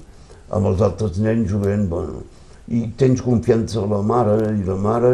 amb 0.58 0.72
els 0.72 0.82
altres 0.86 1.22
nens 1.22 1.50
jugant, 1.52 1.86
bueno, 1.92 2.24
i 2.68 2.88
tens 3.00 3.22
confiança 3.24 3.82
a 3.82 3.88
la 3.88 4.02
mare, 4.04 4.38
i 4.58 4.64
la 4.68 4.76
mare 4.76 5.12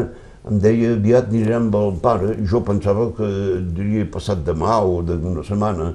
em 0.49 0.59
deia 0.59 0.93
aviat 0.97 1.29
anirem 1.29 1.69
amb 1.69 1.75
el 1.79 1.93
pare, 2.03 2.33
i 2.35 2.47
jo 2.49 2.63
pensava 2.65 3.07
que 3.15 3.27
diria 3.75 4.07
passat 4.11 4.41
demà 4.43 4.79
o 4.83 5.01
d'una 5.05 5.45
setmana, 5.47 5.93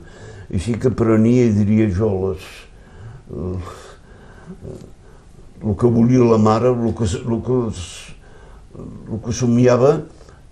i 0.48 0.60
sí 0.62 0.76
que 0.80 0.90
prenia, 0.94 1.50
diria 1.52 1.88
jo, 1.92 2.12
les, 2.28 2.46
el 5.58 5.74
que 5.76 5.90
volia 5.92 6.24
la 6.24 6.38
mare, 6.40 6.72
el 6.72 6.94
que, 6.96 7.10
el 7.18 7.42
que, 7.44 7.58
el 8.78 9.20
que 9.26 9.36
somiava 9.36 9.98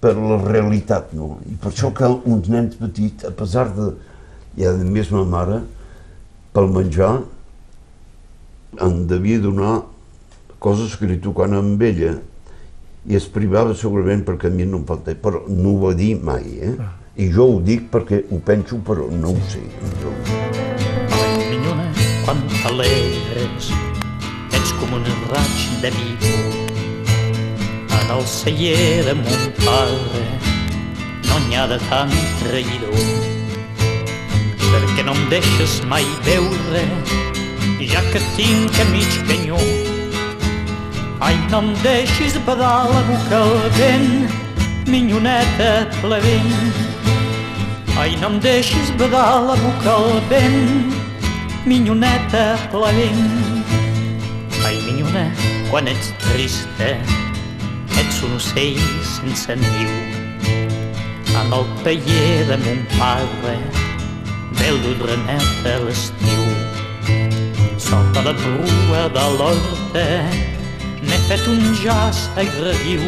per 0.03 0.13
la 0.19 0.43
realitat, 0.43 1.15
no? 1.17 1.39
I 1.49 1.57
per 1.63 1.73
això 1.73 1.93
que 1.97 2.11
uns 2.29 2.51
nens 2.53 2.77
petits, 2.77 3.25
a 3.25 3.33
pesar 3.33 3.71
de, 3.79 3.93
ja 4.59 4.75
a 4.75 4.85
més 4.85 5.09
ma 5.15 5.25
mare, 5.25 5.63
pel 6.53 6.69
menjar, 6.75 7.15
em 8.83 9.07
devia 9.09 9.41
donar 9.41 9.79
coses 10.59 10.97
que 10.97 11.09
li 11.09 11.19
tocaven 11.23 11.59
amb 11.59 11.83
ella 11.83 12.17
i 13.07 13.17
es 13.19 13.27
privava 13.31 13.75
segurament 13.79 14.25
perquè 14.27 14.51
a 14.51 14.55
mi 14.55 14.67
no 14.67 14.81
em 14.81 14.87
faltava, 14.87 15.19
però 15.23 15.43
no 15.49 15.75
ho 15.75 15.83
va 15.85 15.93
dir 15.95 16.17
mai, 16.19 16.47
eh? 16.59 16.75
Ah. 16.83 16.93
I 17.17 17.29
jo 17.33 17.47
ho 17.53 17.61
dic 17.65 17.87
perquè 17.93 18.25
ho 18.31 18.41
penso, 18.45 18.81
però 18.85 19.07
no 19.09 19.31
ho 19.33 19.45
sé. 19.53 19.63
Jo... 20.03 20.11
Minyona, 21.39 21.87
quan 22.27 22.43
t'alegres, 22.57 23.71
ets 24.59 24.75
com 24.81 24.99
un 24.99 25.07
raig 25.31 25.63
de 25.85 25.93
viu. 25.95 26.67
En 28.01 28.13
el 28.19 28.27
celler 28.31 29.07
de 29.07 29.17
mon 29.23 29.49
pare 29.63 30.27
no 31.31 31.41
n'hi 31.47 31.57
ha 31.59 31.67
de 31.71 31.79
tant 31.87 32.15
traïdor, 32.43 33.01
perquè 34.67 35.07
no 35.07 35.15
em 35.15 35.27
deixes 35.33 35.81
mai 35.91 36.07
veure, 36.27 36.87
ja 37.87 38.03
que 38.13 38.23
tinc 38.35 38.83
a 38.83 38.91
mig 38.93 39.21
canyó 39.31 39.61
Ai, 41.27 41.35
no 41.51 41.59
em 41.59 41.73
deixis 41.83 42.37
badar 42.47 42.87
la 42.87 43.01
boca 43.09 43.39
al 43.43 43.71
vent, 43.75 44.29
minyoneta 44.87 45.89
plebent. 45.99 46.53
Ai, 47.99 48.15
no 48.21 48.29
em 48.31 48.39
deixis 48.39 48.93
badar 49.01 49.43
la 49.49 49.57
boca 49.59 49.91
al 49.97 50.21
vent, 50.31 50.95
minyoneta 51.67 52.45
plebent. 52.71 53.27
Ai, 54.63 54.79
minyona, 54.87 55.27
quan 55.67 55.91
ets 55.91 56.15
trista, 56.23 56.95
ets 57.99 58.23
un 58.23 58.39
ocell 58.39 58.79
sense 59.17 59.59
niu. 59.67 59.91
En 61.43 61.53
el 61.59 61.67
taller 61.83 62.47
de 62.53 62.63
mon 62.63 62.83
pare, 62.95 63.59
del 64.63 64.79
renet 65.03 65.73
a 65.75 65.79
l'estiu. 65.83 66.47
Sota 67.83 68.23
la 68.23 68.33
brua 68.45 69.09
de 69.17 69.33
l'horta, 69.41 70.07
n'he 71.07 71.19
fet 71.29 71.47
un 71.49 71.63
jaç 71.83 72.19
agradiu. 72.43 73.03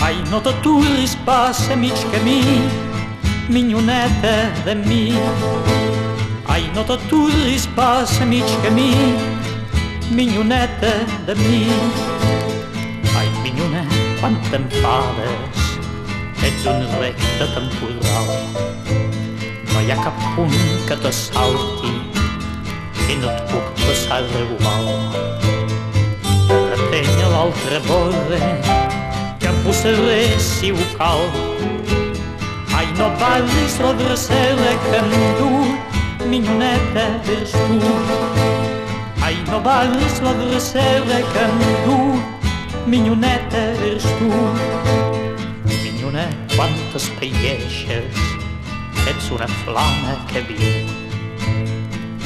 Ai, 0.00 0.16
no 0.30 0.40
t'aturis, 0.40 1.16
passa 1.26 1.76
mig 1.76 1.98
camí, 2.12 2.40
minyoneta 3.48 4.34
de 4.64 4.74
mi. 4.74 5.02
Ai, 6.48 6.64
no 6.74 6.84
t'aturis, 6.88 7.66
passa 7.76 8.24
mig 8.24 8.48
camí, 8.62 8.90
minyoneta 10.10 10.94
de 11.26 11.34
mi. 11.42 11.62
Ai, 13.18 13.28
minyona, 13.42 13.84
quan 14.20 14.38
t'enfades, 14.50 15.66
ets 16.48 16.64
un 16.72 16.86
recte 17.02 17.50
temporal. 17.56 18.32
No 19.72 19.84
hi 19.84 19.92
ha 19.92 20.00
cap 20.04 20.24
punt 20.36 20.56
que 20.88 20.96
t'assalti 21.02 21.92
i 23.10 23.20
no 23.20 23.28
et 23.34 23.44
puc 23.52 23.76
passar 23.84 24.24
igual 24.44 25.29
l'altra 27.40 27.78
vora 27.80 28.38
que 29.38 29.46
em 29.48 29.62
posaré 29.64 30.38
si 30.38 30.72
ho 30.72 30.84
cal. 30.98 31.22
Ai, 32.76 32.86
no 32.98 33.08
ballis 33.16 33.78
la 33.80 33.92
dracera 33.94 34.72
que 34.84 34.98
em 34.98 35.12
du, 35.38 36.26
minyoneta, 36.28 37.06
vers 37.24 37.52
tu. 37.52 37.78
Ai, 39.24 39.38
no 39.48 39.60
ballis 39.60 40.20
la 40.20 40.34
dracera 40.42 41.20
que 41.32 41.44
em 41.46 41.62
du, 41.86 41.98
minyoneta, 42.86 43.64
vers 43.80 44.04
tu. 44.18 44.28
Minyona, 45.64 46.26
quan 46.56 46.76
t'espaieixes, 46.92 48.20
ets 49.06 49.30
una 49.30 49.48
flama 49.62 50.18
que 50.28 50.44
viu. 50.50 50.84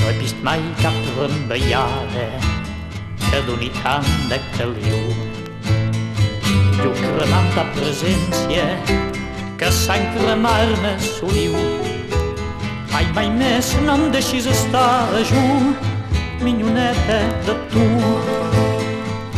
No 0.00 0.10
he 0.10 0.18
vist 0.18 0.42
mai 0.42 0.66
cap 0.82 0.98
rembeiada 1.20 2.53
que 3.34 3.40
doni 3.46 3.70
tant 3.82 4.06
de 4.30 4.38
caliu. 4.54 4.98
Jo 6.78 6.90
cremant 6.98 7.48
ta 7.56 7.64
presència, 7.74 8.66
que 9.58 9.70
sang 9.74 10.04
cremar-me 10.14 10.92
soliu. 11.02 11.56
Ai, 12.94 13.08
mai 13.16 13.32
més 13.40 13.72
no 13.86 13.96
em 13.98 14.04
deixis 14.14 14.46
estar 14.46 15.10
a 15.18 15.24
junt, 15.32 15.74
minyoneta 16.46 17.18
de 17.48 17.58
tu. 17.74 17.88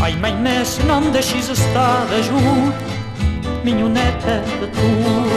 Ai, 0.05 0.13
mai 0.21 0.37
més 0.45 0.77
no 0.85 1.01
em 1.01 1.09
deixis 1.17 1.49
estar 1.57 2.05
de 2.13 2.21
junt, 2.29 2.69
minyoneta 3.65 4.43
de 4.61 4.73
tu. 4.77 5.36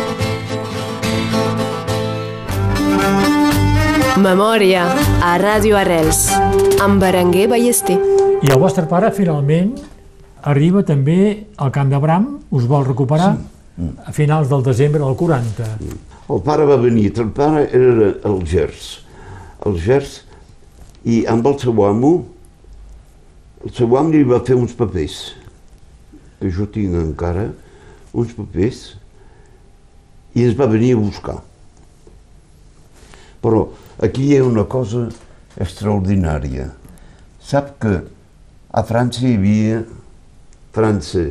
Memòria 4.20 4.82
a 5.24 5.38
Ràdio 5.40 5.78
Arrels 5.80 6.26
amb 6.84 7.00
Berenguer 7.00 7.46
Ballester. 7.48 7.96
I 8.44 8.52
el 8.52 8.60
vostre 8.60 8.84
pare, 8.92 9.14
finalment, 9.16 9.70
arriba 10.52 10.84
també 10.84 11.46
al 11.56 11.72
Camp 11.72 11.88
de 11.92 12.02
Bram, 12.04 12.26
us 12.52 12.68
vol 12.68 12.84
recuperar 12.88 13.30
sí. 13.38 13.88
a 14.04 14.12
finals 14.16 14.52
del 14.52 14.66
desembre 14.66 15.00
del 15.06 15.16
40. 15.16 15.70
El 16.36 16.44
pare 16.44 16.68
va 16.68 16.76
venir, 16.84 17.14
el 17.16 17.32
pare 17.32 17.64
era 17.72 18.12
el 18.28 18.38
Gers. 18.44 18.92
El 19.66 19.80
Gers, 19.80 20.20
i 21.08 21.24
amb 21.32 21.48
el 21.48 21.60
seu 21.64 21.84
amo, 21.88 22.14
el 23.64 23.76
seu 23.76 23.96
amo 23.96 24.12
li 24.12 24.28
va 24.28 24.44
fer 24.44 24.60
uns 24.60 24.76
papers, 24.76 25.20
que 26.42 26.52
jo 26.52 26.68
tinc 26.68 26.96
encara, 27.08 27.54
uns 28.12 28.36
papers, 28.36 28.88
i 30.36 30.44
ens 30.44 30.60
va 30.60 30.68
venir 30.68 30.98
a 30.98 31.04
buscar. 31.08 31.40
Però 33.40 33.70
aquí 34.02 34.30
hi 34.30 34.38
ha 34.38 34.44
una 34.46 34.64
cosa 34.66 35.08
extraordinària. 35.60 36.70
Sap 37.42 37.76
que 37.82 38.02
A 38.72 38.84
França 38.86 39.24
hi 39.26 39.34
havia 39.34 39.80
França 40.76 41.24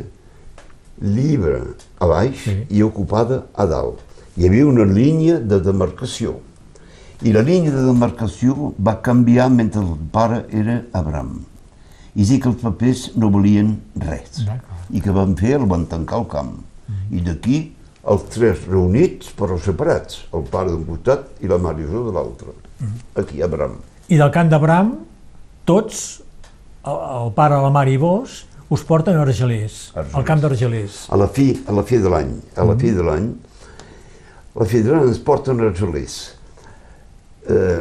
llibre 1.01 1.61
a 2.03 2.07
baix 2.11 2.41
Sí. 2.43 2.55
i 2.71 2.83
ocupada 2.83 3.45
a 3.55 3.67
dalt. 3.67 4.01
Hi 4.37 4.49
havia 4.49 4.67
una 4.67 4.85
línia 4.85 5.39
de 5.39 5.61
demarcació. 5.63 6.41
I 7.23 7.33
la 7.33 7.43
línia 7.43 7.71
de 7.71 7.85
demarcació 7.87 8.73
va 8.79 8.97
canviar 9.03 9.49
mentre 9.51 9.81
el 9.83 9.95
pare 10.11 10.45
era 10.51 10.83
Abraham. 10.93 11.45
I 12.17 12.25
sí 12.25 12.41
que 12.41 12.49
els 12.49 12.61
papers 12.61 13.13
no 13.17 13.31
valien 13.31 13.77
res. 13.95 14.43
I 14.91 15.01
que 15.01 15.11
van 15.15 15.37
fer? 15.37 15.55
El 15.61 15.67
van 15.67 15.87
tancar 15.87 16.19
al 16.19 16.27
camp. 16.29 16.57
I 17.11 17.21
d'aquí 17.21 17.73
els 18.09 18.25
tres 18.33 18.65
reunits 18.69 19.33
però 19.37 19.59
separats, 19.61 20.25
el 20.35 20.47
pare 20.51 20.73
d'un 20.73 20.85
costat 20.89 21.45
i 21.45 21.51
la 21.51 21.59
mare 21.63 21.85
José 21.85 22.05
de 22.09 22.15
l'altre. 22.15 22.55
Aquí, 23.19 23.43
Abraham. 23.43 23.79
I 24.09 24.19
del 24.21 24.31
camp 24.33 24.51
d'Abram, 24.53 24.95
tots, 25.69 26.05
el, 26.87 27.03
el 27.23 27.35
pare, 27.37 27.59
la 27.61 27.73
mare 27.75 27.93
i 27.93 27.99
vos, 28.01 28.45
us 28.73 28.85
porten 28.85 29.17
a 29.17 29.25
Argelers, 29.25 29.77
Argelers. 29.95 30.17
al 30.17 30.25
camp 30.29 30.43
d'Argelers. 30.45 30.97
A 31.13 31.21
la 31.21 31.29
fi, 31.33 31.51
a 31.67 31.77
la 31.77 31.85
fi 31.89 32.01
de 32.05 32.13
l'any, 32.13 32.33
a 32.57 32.67
la 32.69 32.77
fi 32.81 32.93
de 32.97 33.05
l'any, 33.05 33.29
a 34.55 34.61
la 34.63 34.69
fi 34.69 34.83
de 34.85 34.93
l'any 34.93 35.09
ens 35.09 35.23
porten 35.25 35.61
als 35.65 35.79
gelers. 35.81 36.19
Eh, 37.49 37.81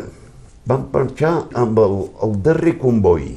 vam 0.67 0.87
marxar 0.93 1.33
amb 1.59 1.79
el, 1.79 1.97
el 2.23 2.35
darrer 2.43 2.75
comboi, 2.79 3.29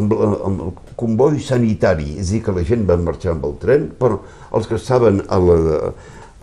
amb, 0.00 0.12
amb 0.16 0.64
el 0.68 0.72
comboi 0.96 1.40
sanitari, 1.42 2.16
és 2.18 2.28
a 2.28 2.36
dir, 2.36 2.42
que 2.46 2.54
la 2.54 2.64
gent 2.66 2.84
va 2.88 2.98
marxar 3.00 3.34
amb 3.34 3.46
el 3.48 3.56
tren, 3.62 3.88
però 3.98 4.20
els 4.54 4.68
que 4.70 4.78
estaven 4.78 5.22
a 5.28 5.38
la, 5.42 5.56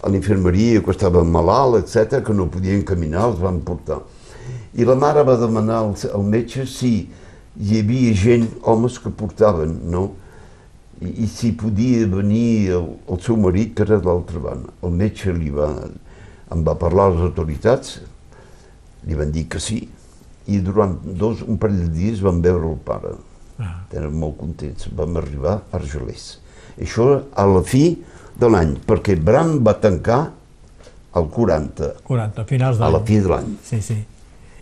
a 0.01 0.09
la 0.09 0.17
infermeria, 0.17 0.81
que 0.83 0.93
estaven 0.93 1.29
malalt, 1.31 1.81
etc, 1.81 2.21
que 2.25 2.35
no 2.35 2.49
podien 2.51 2.85
caminar, 2.87 3.29
els 3.31 3.41
van 3.43 3.61
portar. 3.65 4.01
I 4.73 4.87
la 4.87 4.95
mare 4.95 5.23
va 5.27 5.37
demanar 5.39 5.81
al, 5.83 5.93
al 6.13 6.25
metge 6.25 6.65
si 6.69 6.93
hi 7.59 7.79
havia 7.79 8.15
gent, 8.15 8.47
homes 8.63 8.97
que 8.99 9.11
portaven, 9.11 9.77
no? 9.91 10.09
i, 11.01 11.25
i 11.25 11.27
si 11.27 11.51
podia 11.57 12.05
venir 12.09 12.71
el, 12.77 12.87
el 13.09 13.19
seu 13.25 13.37
marit, 13.41 13.73
que 13.75 13.85
era 13.87 13.99
de 13.99 14.07
l'altra 14.07 14.41
banda. 14.41 14.73
El 14.85 14.93
metge 14.95 15.33
li 15.35 15.49
va, 15.53 15.71
em 16.53 16.63
va 16.67 16.77
parlar 16.79 17.09
a 17.09 17.15
les 17.15 17.25
autoritats, 17.29 17.99
li 19.07 19.17
van 19.17 19.33
dir 19.33 19.47
que 19.49 19.61
sí, 19.61 19.81
i 20.51 20.61
durant 20.61 20.97
dos, 21.03 21.41
un 21.47 21.57
parell 21.61 21.85
de 21.85 21.91
dies 21.95 22.21
vam 22.23 22.41
veure 22.43 22.69
el 22.69 22.79
pare. 22.85 23.15
Ah. 23.61 23.81
Eren 23.93 24.13
molt 24.17 24.37
contents. 24.39 24.89
Vam 24.97 25.17
arribar 25.21 25.59
a 25.59 25.79
Argelers. 25.79 26.39
Això 26.81 27.07
a 27.21 27.45
la 27.45 27.61
fi 27.67 27.85
de 28.39 28.49
l'any, 28.49 28.75
perquè 28.87 29.17
Bram 29.21 29.59
va 29.65 29.75
tancar 29.79 30.21
el 31.19 31.27
40, 31.27 31.91
40, 32.07 32.45
finals 32.47 32.79
a 32.79 32.89
la 32.89 33.01
fi 33.05 33.19
de 33.19 33.29
l'any. 33.31 33.55
Sí, 33.67 33.81
sí. 33.83 33.97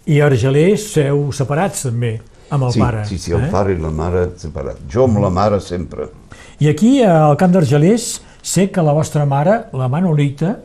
I 0.10 0.20
a 0.20 0.30
Argelers 0.30 0.88
seu 0.96 1.28
separats 1.36 1.86
també, 1.86 2.16
amb 2.50 2.66
el 2.66 2.74
sí, 2.74 2.82
pare. 2.82 3.04
sí, 3.06 3.20
sí, 3.22 3.34
el 3.36 3.46
eh? 3.46 3.52
pare 3.54 3.76
i 3.76 3.82
la 3.82 3.92
mare 3.94 4.26
separats. 4.42 4.82
Jo 4.90 5.06
amb 5.06 5.22
la 5.22 5.30
mare 5.34 5.62
sempre. 5.62 6.10
I 6.60 6.72
aquí, 6.72 6.98
al 7.06 7.38
camp 7.40 7.54
d'Argelers, 7.54 8.10
sé 8.42 8.70
que 8.74 8.84
la 8.84 8.96
vostra 8.98 9.26
mare, 9.30 9.70
la 9.78 9.88
Manolita, 9.92 10.58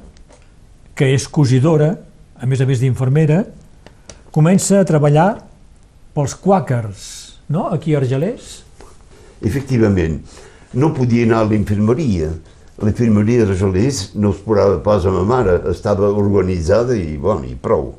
que 0.97 1.11
és 1.12 1.29
cosidora, 1.29 1.92
a 2.40 2.47
més 2.47 2.62
a 2.62 2.66
més 2.66 2.81
d'infermera, 2.81 3.42
comença 4.35 4.81
a 4.81 4.88
treballar 4.88 5.29
pels 6.14 6.35
quàquers, 6.40 7.05
no?, 7.48 7.68
aquí 7.72 7.94
a 7.94 8.00
Argelers. 8.00 8.62
Efectivament, 9.44 10.20
no 10.74 10.92
podia 10.94 11.26
anar 11.26 11.42
a 11.44 11.48
l'infermeria. 11.50 12.30
L'infermeria 12.83 13.44
de 13.46 13.54
Gelers 13.54 14.09
no 14.18 14.33
es 14.35 14.40
posava 14.42 14.80
pas 14.83 15.04
a 15.07 15.12
ma 15.14 15.22
mare, 15.28 15.61
estava 15.70 16.09
organitzada 16.11 16.96
i, 16.98 17.14
bueno, 17.20 17.46
i 17.46 17.54
prou. 17.54 17.92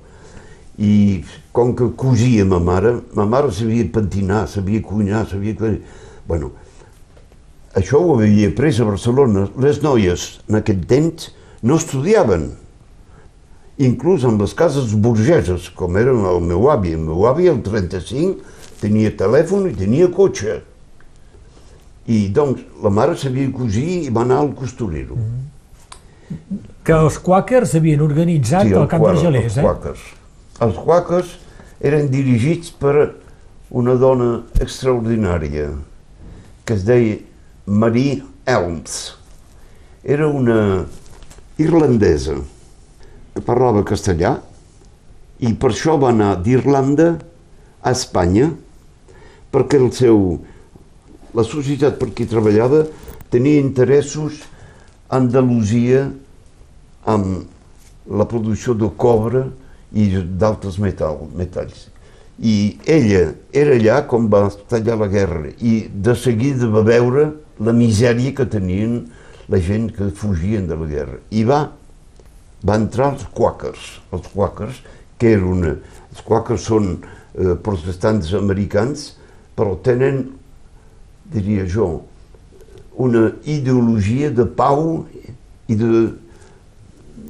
I 0.75 1.23
com 1.55 1.71
que 1.77 1.93
cosia 1.95 2.43
ma 2.43 2.59
mare, 2.59 2.97
ma 3.15 3.23
mare 3.29 3.53
sabia 3.55 3.85
pentinar, 3.87 4.47
sabia 4.51 4.83
cuinar, 4.83 5.23
sabia... 5.29 5.55
Bueno, 6.27 6.51
això 7.77 8.01
ho 8.01 8.17
havia 8.17 8.49
après 8.51 8.75
a 8.81 8.89
Barcelona. 8.89 9.47
Les 9.61 9.79
noies, 9.85 10.27
en 10.49 10.59
aquest 10.59 10.83
temps, 10.91 11.29
no 11.63 11.79
estudiaven. 11.79 12.49
Inclús 13.79 14.25
en 14.27 14.35
les 14.39 14.53
cases 14.55 14.91
burgeses, 14.91 15.69
com 15.75 15.95
era 15.99 16.11
el 16.11 16.43
meu 16.43 16.69
avi. 16.71 16.97
El 16.99 17.07
meu 17.07 17.25
avi, 17.31 17.47
el 17.51 17.63
35, 17.63 18.54
tenia 18.85 19.11
telèfon 19.17 19.67
i 19.71 19.75
tenia 19.77 20.07
cotxe. 20.13 20.59
I 22.05 22.27
doncs 22.33 22.61
la 22.83 22.91
mare 22.93 23.17
sabia 23.17 23.49
cosir 23.53 24.05
i 24.05 24.13
va 24.13 24.21
anar 24.25 24.43
al 24.43 24.53
costurero. 24.57 25.17
Que 26.85 26.93
els 26.93 27.17
quàquers 27.21 27.73
havien 27.77 28.01
organitzat 28.05 28.69
el 28.69 28.87
camp 28.89 29.01
quar- 29.01 29.15
d'Argelers, 29.15 29.55
els 29.55 29.57
eh? 29.57 29.65
quàquers. 29.65 30.03
Els 30.65 30.77
quàquers 30.85 31.31
eren 31.81 32.09
dirigits 32.13 32.71
per 32.79 32.95
una 33.75 33.95
dona 33.99 34.43
extraordinària 34.61 35.71
que 36.65 36.73
es 36.77 36.85
deia 36.85 37.17
Marie 37.65 38.21
Elms. 38.45 39.15
Era 40.05 40.27
una 40.29 40.85
irlandesa 41.57 42.37
que 43.33 43.41
parlava 43.41 43.83
castellà 43.83 44.37
i 45.41 45.51
per 45.57 45.73
això 45.73 45.97
va 45.99 46.13
anar 46.13 46.35
d'Irlanda 46.45 47.15
a 47.81 47.91
Espanya 47.91 48.51
perquè 49.55 49.79
el 49.79 49.91
seu, 49.95 50.41
la 51.35 51.45
societat 51.47 51.95
per 52.01 52.09
qui 52.11 52.27
treballava 52.27 52.83
tenia 53.31 53.63
interessos 53.63 54.41
a 55.07 55.21
Andalusia 55.21 56.09
amb 57.07 57.45
la 58.11 58.27
producció 58.27 58.75
de 58.75 58.89
cobre 58.99 59.45
i 59.95 60.09
d'altres 60.11 60.77
metal, 60.83 61.23
metalls. 61.37 61.87
I 62.35 62.75
ella 62.91 63.29
era 63.55 63.77
allà 63.77 64.01
quan 64.09 64.27
va 64.27 64.49
estallar 64.49 64.97
la 64.99 65.07
guerra 65.07 65.53
i 65.63 65.85
de 65.87 66.15
seguida 66.19 66.67
va 66.67 66.83
veure 66.83 67.29
la 67.63 67.71
misèria 67.71 68.35
que 68.35 68.43
tenien 68.51 69.05
la 69.47 69.61
gent 69.63 69.87
que 69.95 70.09
fugien 70.11 70.67
de 70.67 70.75
la 70.75 70.89
guerra. 70.89 71.19
I 71.31 71.45
va, 71.47 71.61
va 72.65 72.79
entrar 72.81 73.13
els 73.13 73.23
quàquers, 73.31 73.85
els 74.11 74.27
quàquers, 74.33 74.81
que 75.21 75.31
eren. 75.37 75.77
Els 76.11 76.23
quàquers 76.25 76.65
són 76.67 76.97
eh, 76.97 77.53
protestants 77.63 78.33
americans, 78.35 79.13
però 79.55 79.75
tenen, 79.83 80.25
diria 81.31 81.65
jo, 81.67 82.03
una 82.97 83.31
ideologia 83.45 84.29
de 84.31 84.45
pau 84.45 85.05
i 85.67 85.75
de, 85.75 85.89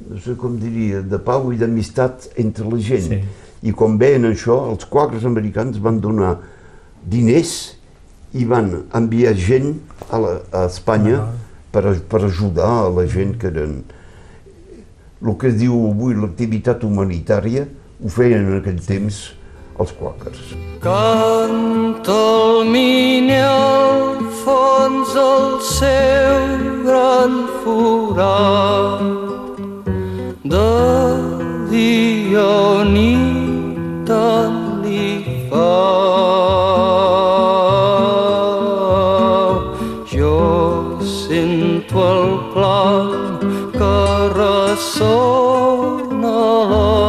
no 0.09 0.19
sé 0.21 0.35
com 0.37 0.57
diria, 0.61 1.01
de 1.01 1.17
pau 1.21 1.51
i 1.53 1.57
d'amistat 1.61 2.29
entre 2.41 2.67
la 2.69 2.79
gent. 2.81 3.07
Sí. 3.09 3.21
I 3.65 3.73
quan 3.73 3.95
veien 3.97 4.27
això, 4.29 4.59
els 4.73 4.85
quadres 4.85 5.23
americans 5.25 5.79
van 5.81 5.97
donar 6.03 6.35
diners 7.05 7.55
i 8.37 8.45
van 8.45 8.71
enviar 8.93 9.33
gent 9.39 9.71
a, 10.11 10.19
la, 10.21 10.33
a 10.51 10.65
Espanya 10.69 11.17
Ah. 11.23 11.31
per, 11.71 11.85
a- 11.89 11.99
per 12.09 12.21
ajudar 12.25 12.69
a 12.85 12.89
la 12.89 13.05
gent 13.07 13.37
que 13.41 13.47
eren... 13.47 13.79
El 15.25 15.33
que 15.41 15.47
es 15.49 15.55
diu 15.57 15.73
avui 15.89 16.13
l'activitat 16.13 16.83
humanitària 16.85 17.63
ho 18.03 18.09
feien 18.11 18.45
en 18.45 18.57
aquell 18.59 18.77
temps 18.85 19.31
els 19.79 19.91
quàquers. 19.99 20.41
Canta 20.83 22.15
el 22.15 22.69
miner 22.71 23.45
al 23.49 24.19
fons 24.43 25.15
el 25.23 25.47
seu 25.67 26.43
gran 26.85 27.33
forat 27.63 29.01
de 30.53 30.73
dia 31.71 32.45
o 32.45 32.83
nit 32.95 33.79
tant 34.09 34.59
li 34.83 35.07
fa. 35.49 35.73
Jo 40.13 40.37
sento 41.15 41.97
el 42.11 42.29
clam 42.53 43.09
que 43.79 43.95
ressona 44.39 46.37
la 46.71 47.04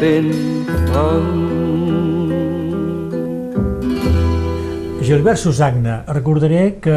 fent 0.00 0.32
tant. 0.90 1.44
Gilbert 5.06 5.38
Susagna, 5.38 6.00
recordaré 6.10 6.78
que 6.82 6.96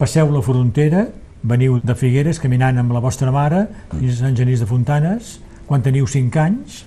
passeu 0.00 0.32
la 0.34 0.42
frontera, 0.42 1.06
veniu 1.46 1.78
de 1.78 1.94
Figueres 1.94 2.40
caminant 2.42 2.80
amb 2.82 2.92
la 2.92 3.00
vostra 3.00 3.30
mare 3.32 3.68
fins 3.92 4.16
a 4.16 4.24
Sant 4.24 4.36
Genís 4.36 4.60
de 4.60 4.66
Fontanes, 4.68 5.38
quan 5.68 5.84
teniu 5.84 6.08
5 6.10 6.40
anys. 6.42 6.82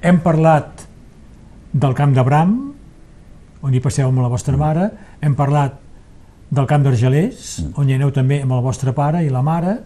Hem 0.00 0.22
parlat 0.24 0.86
del 1.72 1.96
camp 1.98 2.14
d'Abram, 2.14 2.54
on 3.60 3.74
hi 3.74 3.82
passeu 3.82 4.08
amb 4.08 4.22
la 4.22 4.30
vostra 4.32 4.56
mare, 4.56 4.88
hem 5.20 5.34
parlat 5.36 5.76
del 6.50 6.66
camp 6.70 6.86
d'Argelers, 6.86 7.58
on 7.76 7.90
hi 7.90 7.98
aneu 7.98 8.14
també 8.14 8.40
amb 8.44 8.54
el 8.56 8.62
vostre 8.64 8.94
pare 8.96 9.24
i 9.26 9.30
la 9.30 9.42
mare, 9.42 9.76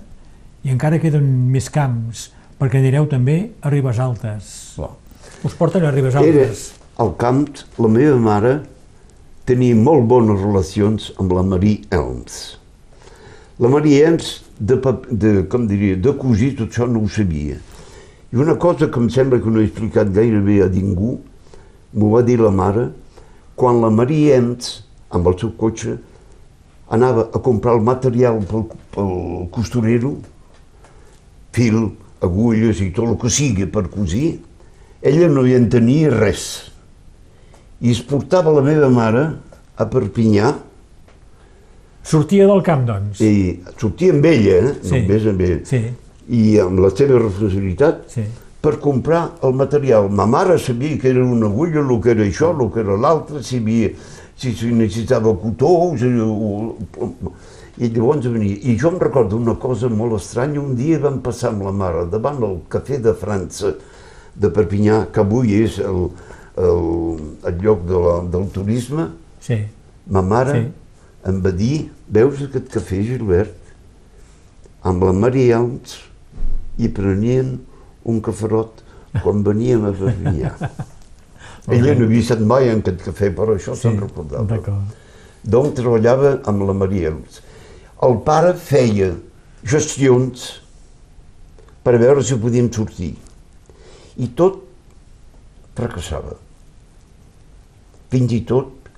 i 0.64 0.72
encara 0.72 1.00
queden 1.00 1.26
més 1.52 1.66
camps, 1.72 2.28
perquè 2.64 2.80
anireu 2.80 3.04
també 3.10 3.50
a 3.60 3.68
Ribes 3.68 3.98
Altes. 4.00 4.50
Clar. 4.78 4.94
Us 5.44 5.52
porten 5.58 5.84
a 5.84 5.90
Ribes 5.92 6.14
Era 6.16 6.24
Altes. 6.24 6.72
al 6.96 7.10
camp, 7.20 7.58
la 7.76 7.90
meva 7.92 8.16
mare 8.16 8.52
tenia 9.44 9.76
molt 9.76 10.06
bones 10.08 10.40
relacions 10.40 11.10
amb 11.20 11.34
la 11.36 11.42
Marie 11.44 11.82
Elms. 11.92 12.56
La 13.60 13.68
Marie 13.68 14.00
Elms, 14.06 14.30
de, 14.56 14.78
de, 15.10 15.32
com 15.52 15.66
diria, 15.68 15.98
de 16.00 16.14
cosir, 16.16 16.54
tot 16.56 16.72
això 16.72 16.88
no 16.88 17.02
ho 17.04 17.10
sabia. 17.12 17.58
I 18.32 18.40
una 18.40 18.56
cosa 18.56 18.88
que 18.88 19.02
em 19.02 19.10
sembla 19.12 19.42
que 19.42 19.52
no 19.52 19.60
he 19.60 19.68
explicat 19.68 20.14
gairebé 20.14 20.62
a 20.64 20.70
ningú, 20.72 21.18
m'ho 21.92 22.08
va 22.14 22.22
dir 22.24 22.38
la 22.40 22.50
mare, 22.50 22.86
quan 23.60 23.82
la 23.84 23.90
Marie 23.92 24.32
Elms, 24.34 24.78
amb 25.12 25.28
el 25.28 25.36
seu 25.42 25.52
cotxe, 25.60 25.98
anava 26.88 27.28
a 27.28 27.42
comprar 27.44 27.76
el 27.76 27.84
material 27.84 28.40
pel, 28.48 28.64
pel 28.96 29.12
costurero, 29.52 30.14
fil, 31.52 31.92
agulles 32.24 32.80
i 32.82 32.90
tot 32.96 33.08
el 33.12 33.16
que 33.20 33.30
sigui 33.32 33.66
per 33.70 33.86
cosir, 33.92 34.38
ella 35.04 35.28
no 35.28 35.44
hi 35.46 35.54
entenia 35.56 36.10
res. 36.12 36.44
I 37.84 37.92
es 37.92 38.00
portava 38.08 38.52
la 38.54 38.62
meva 38.64 38.88
mare 38.88 39.24
a 39.76 39.84
Perpinyà 39.90 40.54
Sortia 42.04 42.46
del 42.46 42.60
camp, 42.64 42.82
doncs. 42.84 43.20
i 43.24 43.60
sortia 43.80 44.12
amb 44.12 44.26
ella, 44.28 44.56
eh? 44.60 44.72
Sí. 44.84 44.98
només 45.00 45.26
amb 45.30 45.40
ella, 45.40 45.60
Sí, 45.64 45.78
i 46.36 46.42
amb 46.60 46.82
la 46.84 46.90
seva 46.92 47.16
responsabilitat 47.22 48.02
sí. 48.12 48.24
Per 48.64 48.78
comprar 48.80 49.22
el 49.44 49.52
material. 49.58 50.08
Ma 50.10 50.24
mare 50.26 50.56
sabia 50.58 50.96
que 50.98 51.10
era 51.12 51.24
una 51.24 51.46
agulla, 51.50 51.82
el 51.84 51.98
que 52.00 52.14
era 52.14 52.24
això, 52.24 52.54
el 52.56 52.70
que 52.72 52.80
era 52.80 52.96
l'altre, 52.96 53.42
si, 53.44 53.58
havia, 53.60 53.90
si, 54.36 54.54
si 54.56 54.70
necessitava 54.72 55.34
cotó, 55.36 55.92
si- 56.00 56.08
o, 56.24 56.76
o, 56.96 57.32
i 57.76 57.90
llavors 57.90 58.24
venia. 58.30 58.56
I 58.70 58.76
jo 58.80 58.92
em 58.94 59.00
recordo 59.02 59.36
una 59.36 59.56
cosa 59.60 59.90
molt 59.92 60.16
estranya, 60.20 60.60
un 60.62 60.76
dia 60.78 60.98
vam 61.02 61.18
passar 61.24 61.50
amb 61.52 61.66
la 61.66 61.72
mare 61.74 62.06
davant 62.08 62.40
el 62.46 62.60
Cafè 62.72 63.00
de 63.04 63.12
França 63.18 63.74
de 64.34 64.48
Perpinyà, 64.50 65.04
que 65.12 65.20
avui 65.22 65.52
és 65.60 65.76
el, 65.82 66.06
el, 66.56 66.80
el 67.50 67.60
lloc 67.62 67.84
de 67.90 68.00
la, 68.06 68.16
del 68.32 68.48
turisme, 68.54 69.10
Sí, 69.44 69.58
Ma 70.08 70.22
mare 70.24 70.54
Sí. 70.56 70.64
em 71.28 71.38
va 71.44 71.50
dir, 71.52 71.90
veus 72.08 72.40
aquest 72.46 72.70
cafè, 72.72 73.02
Gilbert? 73.04 73.52
Amb 74.88 75.02
la 75.04 75.12
Maria 75.16 75.58
Elms 75.58 75.98
hi 76.80 76.88
prenien 76.92 77.54
un 78.04 78.20
cafarot 78.24 78.82
quan 79.22 79.42
veníem 79.46 79.86
a 79.88 79.92
Perpinyà. 79.94 80.52
Ella 81.74 81.94
no 81.96 82.04
havia 82.04 82.20
estat 82.20 82.42
mai 82.44 82.68
en 82.68 82.82
aquest 82.82 83.06
cafè, 83.06 83.30
però 83.36 83.56
això 83.56 83.76
se'n 83.78 83.96
recordava. 84.02 84.58
Doncs 85.44 85.78
treballava 85.78 86.38
amb 86.50 86.66
la 86.68 86.74
Maria. 86.76 87.14
El 88.04 88.18
pare 88.26 88.52
feia 88.60 89.12
gestions 89.64 90.50
per 91.84 91.96
veure 92.00 92.24
si 92.24 92.36
podíem 92.40 92.70
sortir. 92.72 93.14
I 94.20 94.28
tot 94.36 94.60
fracassava. 95.76 96.36
Fins 98.12 98.32
i 98.36 98.42
tot 98.46 98.90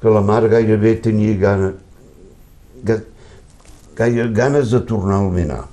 que 0.00 0.12
la 0.12 0.22
mare 0.24 0.50
gairebé 0.52 0.94
tenia 1.02 1.34
gana, 1.40 1.72
ga, 2.84 2.98
gaire 3.96 4.30
ganes 4.36 4.70
de 4.74 4.80
tornar 4.84 5.22
al 5.22 5.30
menar. 5.32 5.64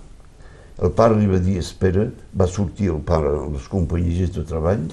El 0.81 0.93
pare 0.97 1.17
li 1.17 1.27
va 1.29 1.37
dir, 1.37 1.59
espera, 1.61 2.07
va 2.33 2.47
sortir 2.49 2.89
el 2.89 3.01
pare 3.05 3.35
a 3.37 3.45
les 3.53 3.67
companyies 3.69 4.31
de 4.33 4.43
treball 4.49 4.87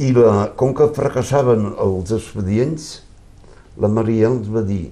i 0.00 0.12
la, 0.16 0.48
com 0.56 0.72
que 0.78 0.86
fracassaven 0.96 1.74
els 1.84 2.14
expedients, 2.16 2.88
la 3.76 3.90
Maria 3.92 4.30
ens 4.30 4.48
va 4.54 4.62
dir 4.64 4.86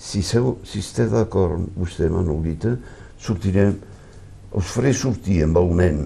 si, 0.00 0.22
seu, 0.24 0.54
si 0.64 0.80
esteu 0.80 1.10
d'acord 1.12 1.68
vostè, 1.76 2.08
Manolita, 2.08 2.76
sortirem, 3.20 3.76
us 4.56 4.72
faré 4.72 4.94
sortir 4.96 5.42
amb 5.44 5.60
el 5.60 5.72
nen 5.76 6.04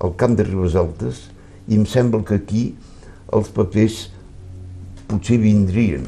al 0.00 0.16
camp 0.18 0.36
de 0.38 0.46
Ribes 0.48 0.76
Altes 0.80 1.26
i 1.68 1.76
em 1.76 1.84
sembla 1.88 2.24
que 2.26 2.40
aquí 2.40 2.68
els 3.36 3.50
papers 3.52 4.06
potser 5.10 5.38
vindrien 5.42 6.06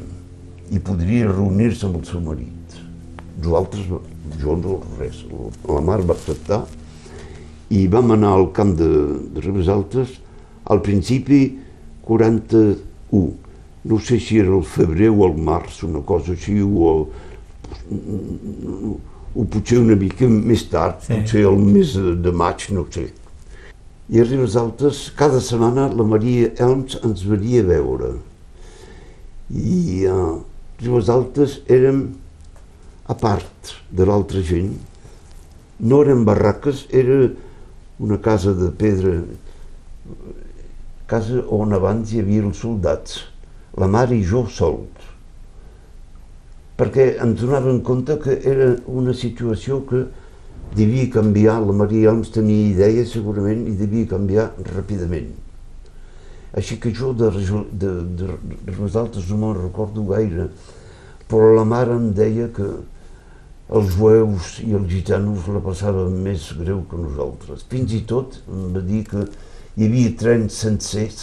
i 0.73 0.81
podria 0.81 1.29
reunir-se 1.29 1.85
amb 1.87 2.01
el 2.01 2.07
seu 2.09 2.25
marit. 2.25 2.58
Jo 3.43 4.55
no, 4.59 4.79
res. 4.99 5.23
La 5.67 5.81
mare 5.81 6.03
va 6.07 6.13
acceptar 6.17 6.63
i 7.69 7.85
vam 7.87 8.11
anar 8.15 8.33
al 8.35 8.47
camp 8.55 8.73
de, 8.79 8.89
de 9.33 9.43
Ribes 9.45 9.69
Altes 9.69 10.15
al 10.69 10.81
principi 10.85 11.43
41. 12.07 13.29
No 13.89 13.97
sé 14.03 14.19
si 14.19 14.39
era 14.41 14.51
el 14.57 14.63
febrer 14.67 15.09
o 15.09 15.23
el 15.27 15.37
març, 15.39 15.83
una 15.87 16.01
cosa 16.05 16.33
així, 16.35 16.57
o, 16.61 17.07
o 19.35 19.45
potser 19.53 19.79
una 19.79 19.95
mica 19.95 20.27
més 20.27 20.65
tard, 20.69 20.99
Sí. 21.05 21.13
potser 21.13 21.45
el 21.47 21.57
mes 21.63 21.93
de, 21.95 22.31
maig, 22.31 22.67
no 22.75 22.85
sé. 22.91 23.07
I 24.09 24.19
a 24.19 24.25
Ribes 24.25 24.55
Altes, 24.57 25.11
cada 25.15 25.39
setmana 25.39 25.87
la 25.93 26.03
Maria 26.03 26.49
Elms 26.57 26.97
ens 27.05 27.23
venia 27.29 27.61
a 27.61 27.67
veure. 27.69 28.11
I 29.53 30.05
a 30.09 30.17
Ribes 30.81 31.09
Altes 31.13 31.59
érem 31.69 32.07
a 33.09 33.15
part 33.17 33.73
de 33.89 34.05
l'altra 34.05 34.41
gent. 34.45 34.75
No 35.79 36.03
eren 36.05 36.25
barraques, 36.27 36.85
era 36.93 37.31
una 37.99 38.19
casa 38.21 38.53
de 38.53 38.69
pedra, 38.69 39.15
casa 41.09 41.41
on 41.49 41.73
abans 41.73 42.13
hi 42.13 42.21
havia 42.21 42.45
els 42.45 42.61
soldats, 42.61 43.23
la 43.81 43.89
mare 43.89 44.15
i 44.15 44.23
jo 44.23 44.45
sols. 44.53 45.07
Perquè 46.79 47.15
ens 47.23 47.41
donàvem 47.41 47.81
compte 47.83 48.15
que 48.21 48.37
era 48.47 48.69
una 48.87 49.15
situació 49.17 49.81
que 49.89 50.05
devia 50.77 51.09
canviar, 51.11 51.57
la 51.65 51.75
Maria 51.75 52.13
Elms 52.13 52.29
tenia 52.35 52.69
idea 52.69 53.05
segurament 53.09 53.65
i 53.67 53.75
devia 53.79 54.11
canviar 54.13 54.51
ràpidament. 54.69 55.33
Així 56.59 56.77
que 56.81 56.93
jo 56.95 57.11
de, 57.17 57.29
de, 57.33 57.91
de, 58.21 58.29
de 58.29 58.77
Rosaltes 58.77 59.27
no 59.29 59.41
me'n 59.41 59.57
recordo 59.57 60.05
gaire, 60.07 60.47
però 61.29 61.51
la 61.57 61.65
mare 61.65 61.97
em 61.97 62.09
deia 62.15 62.47
que 62.53 62.69
els 63.69 63.91
jueus 63.95 64.55
i 64.65 64.71
els 64.73 64.87
gitanos 64.89 65.45
la 65.53 65.61
passaven 65.61 66.15
més 66.25 66.47
greu 66.57 66.81
que 66.89 66.97
nosaltres. 66.97 67.65
Fins 67.69 67.93
i 67.93 68.01
tot 68.09 68.39
em 68.49 68.71
va 68.73 68.81
dir 68.81 69.03
que 69.09 69.25
hi 69.77 69.85
havia 69.85 70.15
trens 70.17 70.57
sencers 70.63 71.19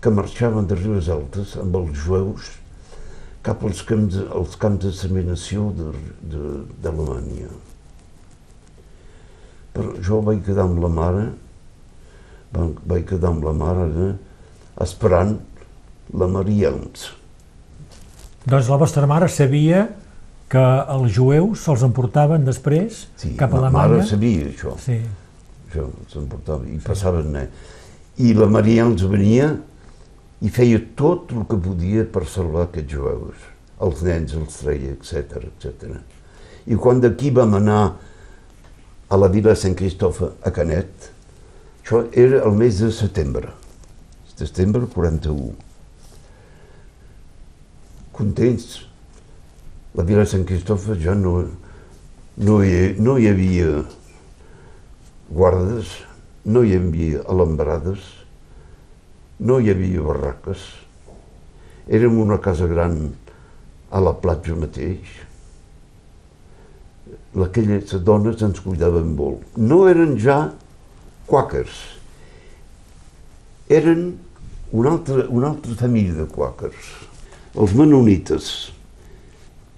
que 0.00 0.12
marxaven 0.14 0.68
de 0.70 0.76
Ribes 0.78 1.08
Altes 1.10 1.56
amb 1.58 1.74
els 1.80 1.96
jueus 2.04 2.52
cap 3.42 3.62
als 3.66 3.82
camps, 3.86 4.14
als 4.34 4.54
camps. 4.58 4.86
De, 4.86 5.90
d'Alemanya. 6.82 7.50
Però 9.74 9.92
jo 10.02 10.20
vaig 10.24 10.40
quedar 10.46 10.64
amb 10.64 10.80
la 10.82 10.88
mare, 10.88 11.26
va- 12.54 12.70
vaig 12.88 13.04
quedar 13.10 13.30
amb 13.34 13.44
la 13.44 13.52
mare 13.52 13.84
eh, 14.06 14.14
esperant 14.82 15.36
la 16.16 16.26
Maria 16.30 16.70
Elms. 16.70 17.10
Doncs 18.46 18.68
la 18.70 18.78
vostra 18.80 19.06
mare 19.10 19.28
sabia 19.28 19.84
que 20.52 20.64
els 20.94 21.10
jueus 21.16 21.64
se'ls 21.66 21.82
emportaven 21.86 22.44
després 22.46 23.06
cap 23.38 23.54
a 23.54 23.62
Alemanya. 23.64 23.96
mare 23.96 24.04
sabia 24.06 24.46
això. 24.50 24.76
Sí, 24.82 25.00
això 25.66 25.88
s'emportava 26.12 26.68
i 26.70 26.78
passaven 26.82 27.34
eh? 27.42 27.48
i 28.22 28.32
la 28.36 28.46
Maria 28.46 28.86
ens 28.86 29.02
venia 29.10 29.50
i 30.44 30.52
feia 30.52 30.78
tot 30.96 31.32
el 31.34 31.46
que 31.50 31.58
podia 31.58 32.04
per 32.12 32.26
salvar 32.30 32.68
aquests 32.68 32.92
jueus 32.92 33.48
els 33.82 34.02
nens 34.06 34.36
els 34.36 34.60
treia, 34.62 34.94
etc 34.94 35.42
etc. 35.50 35.98
I 36.66 36.78
quan 36.80 37.02
d'aquí 37.02 37.30
vam 37.34 37.58
anar 37.58 37.82
a 39.08 39.18
la 39.20 39.28
vila 39.30 39.52
de 39.52 39.60
Sant 39.60 39.76
Cristofa, 39.78 40.32
a 40.42 40.50
Canet, 40.50 41.10
això 41.82 42.02
era 42.12 42.40
el 42.48 42.56
mes 42.58 42.80
de 42.82 42.90
setembre, 42.90 43.52
setembre 44.34 44.88
41. 44.90 45.52
Contents, 48.16 48.85
la 49.96 50.04
vila 50.04 50.24
de 50.24 50.28
Sant 50.28 50.44
Cristofa 50.44 50.94
ja 51.00 51.14
no, 51.16 51.38
no, 52.36 52.56
hi, 52.60 52.94
no 53.00 53.16
hi 53.16 53.30
havia 53.30 53.70
guardes, 55.32 55.88
no 56.44 56.62
hi 56.62 56.76
havia 56.76 57.22
alambrades, 57.32 58.02
no 59.40 59.56
hi 59.58 59.72
havia 59.72 60.04
barraques. 60.04 60.66
Érem 61.88 62.20
una 62.20 62.36
casa 62.42 62.68
gran 62.68 62.98
a 63.88 64.02
la 64.02 64.12
platja 64.20 64.58
mateix. 64.58 65.16
Aquelles 67.46 67.96
dones 68.04 68.40
ens 68.44 68.60
cuidaven 68.60 69.14
molt. 69.16 69.48
No 69.56 69.86
eren 69.88 70.16
ja 70.20 70.50
quàquers, 71.26 71.72
eren 73.72 74.08
una 74.76 74.96
altra, 74.96 75.24
una 75.32 75.54
altra 75.54 75.74
família 75.80 76.20
de 76.20 76.30
quàquers, 76.30 76.94
els 77.56 77.72
menonites, 77.76 78.75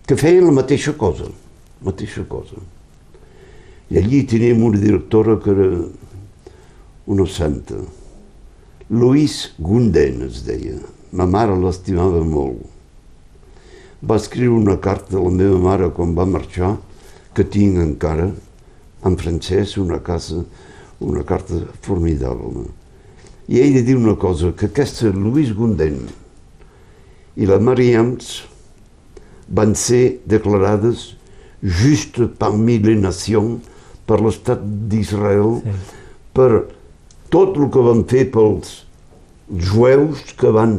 que 0.09 0.17
feien 0.17 0.47
la 0.49 0.55
mateixa 0.57 0.95
cosa, 0.97 1.27
mateixa 1.85 2.25
cosa. 2.25 2.57
I 3.93 4.01
allí 4.01 4.23
teníem 4.25 4.63
una 4.65 4.81
directora 4.81 5.37
que 5.37 5.53
era 5.53 5.69
una 7.07 7.27
santa, 7.29 7.77
Louise 8.89 9.53
Gunden 9.59 10.23
es 10.25 10.47
deia. 10.47 10.79
Ma 11.13 11.27
mare 11.29 11.53
l'estimava 11.61 12.23
molt. 12.25 12.65
Va 14.01 14.17
escriure 14.17 14.57
una 14.57 14.79
carta 14.81 15.19
a 15.19 15.25
la 15.25 15.33
meva 15.33 15.61
mare 15.61 15.91
quan 15.93 16.17
va 16.17 16.25
marxar, 16.25 16.79
que 17.37 17.45
tinc 17.45 17.77
encara, 17.77 18.31
en 19.05 19.17
francès, 19.21 19.77
una 19.77 20.01
casa, 20.01 20.41
una 21.05 21.21
carta 21.21 21.61
formidable. 21.85 22.65
I 23.49 23.61
ella 23.61 23.85
diu 23.85 24.01
una 24.01 24.17
cosa, 24.17 24.55
que 24.57 24.73
aquesta 24.73 25.13
Louise 25.13 25.53
Gunden 25.53 26.07
i 27.37 27.45
la 27.49 27.61
Mariams 27.61 28.39
van 29.49 29.75
ser 29.79 30.19
declarades 30.29 31.15
just 31.63 32.21
parmi 32.39 32.79
les 32.83 33.01
nacions 33.01 33.65
per 34.09 34.21
l'estat 34.25 34.61
d'Israel, 34.89 35.59
sí. 35.65 35.73
per 36.33 36.51
tot 37.33 37.57
el 37.59 37.69
que 37.73 37.85
van 37.85 38.05
fer 38.09 38.25
pels 38.33 38.83
jueus 39.49 40.23
que 40.39 40.53
van 40.55 40.79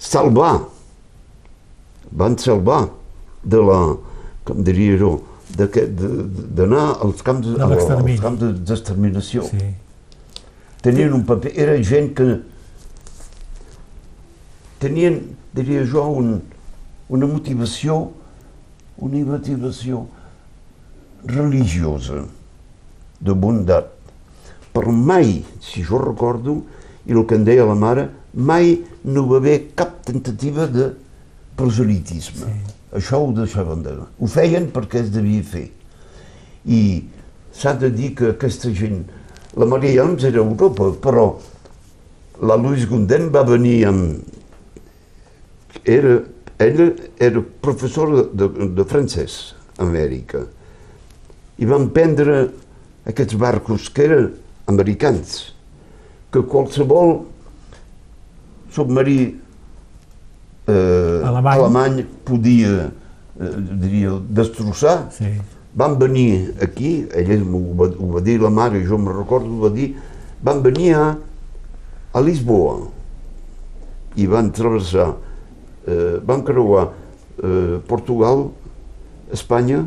salvar, 0.00 0.54
van 2.10 2.38
salvar 2.40 2.86
de 3.42 3.60
la, 3.64 3.80
com 4.48 4.62
diria 4.64 4.96
jo, 5.00 5.12
d'anar 5.58 6.86
als 7.04 7.24
camps 7.24 7.48
de 7.48 7.64
als 7.64 7.88
camps 8.22 8.44
d'exterminació. 8.68 9.44
Sí. 9.48 9.72
Tenien 10.84 11.12
un 11.16 11.24
paper, 11.26 11.52
era 11.58 11.74
gent 11.82 12.12
que 12.16 12.28
tenien, 14.78 15.18
diria 15.56 15.82
jo, 15.88 16.04
un, 16.20 16.38
una 17.08 17.26
motivació, 17.26 17.98
una 18.98 19.24
motivació 19.24 20.06
religiosa, 21.24 22.24
de 23.20 23.34
bondat. 23.34 23.90
Però 24.72 24.92
mai, 24.92 25.40
si 25.64 25.82
jo 25.82 25.98
recordo, 26.02 26.60
i 27.08 27.16
el 27.16 27.24
que 27.26 27.38
em 27.38 27.44
deia 27.46 27.66
la 27.66 27.76
mare, 27.78 28.08
mai 28.34 28.76
no 29.04 29.26
va 29.26 29.40
haver 29.40 29.74
cap 29.78 30.02
tentativa 30.06 30.68
de 30.70 30.92
proselitisme. 31.58 32.46
Sí. 32.46 32.74
Això 32.98 33.20
ho 33.20 33.32
deixaven 33.36 33.82
de... 33.84 33.94
Ho 33.98 34.28
feien 34.30 34.68
perquè 34.72 35.02
es 35.02 35.10
devia 35.12 35.44
fer. 35.44 35.66
I 36.64 36.80
s'ha 37.52 37.74
de 37.76 37.90
dir 37.92 38.14
que 38.16 38.32
aquesta 38.34 38.72
gent... 38.72 39.02
La 39.58 39.66
Maria 39.66 40.02
Llams 40.04 40.24
era 40.28 40.42
a 40.42 40.44
Europa, 40.44 40.92
però 41.02 41.26
la 42.44 42.56
Louise 42.60 42.86
Gunden 42.88 43.28
va 43.34 43.42
venir 43.48 43.78
amb... 43.88 44.34
Era, 45.88 46.18
ella 46.58 46.92
era 47.18 47.42
professora 47.62 48.24
de, 48.32 48.48
de 48.74 48.84
francès 48.84 49.54
a 49.78 49.84
Amèrica 49.86 50.44
i 51.58 51.66
van 51.66 51.88
prendre 51.94 52.48
aquests 53.08 53.38
barcos 53.38 53.88
que 53.94 54.04
eren 54.04 54.30
americans, 54.68 55.54
que 56.30 56.42
qualsevol 56.44 57.22
submarí 58.74 59.20
eh, 60.68 61.20
Alemany. 61.24 61.54
alemany 61.58 62.02
podia 62.24 62.90
eh, 63.40 63.54
diria, 63.80 64.18
destrossar. 64.28 65.08
Sí. 65.14 65.32
Van 65.78 65.96
venir 65.98 66.54
aquí, 66.64 67.06
ella 67.14 67.38
ho 67.44 67.62
va, 67.78 67.88
ho 67.92 68.12
va 68.16 68.20
dir 68.24 68.38
la 68.42 68.50
mare, 68.50 68.82
jo 68.86 68.98
me 68.98 69.12
recordo, 69.14 69.48
ho 69.48 69.68
va 69.68 69.72
dir, 69.72 69.92
van 70.42 70.62
venir 70.64 70.94
a, 70.98 71.06
a 72.12 72.22
Lisboa 72.24 72.88
i 74.18 74.26
van 74.26 74.50
travessar, 74.52 75.12
eh, 75.88 76.18
van 76.28 76.44
creuar 76.44 76.90
eh, 77.42 77.78
Portugal, 77.88 78.50
Espanya, 79.32 79.82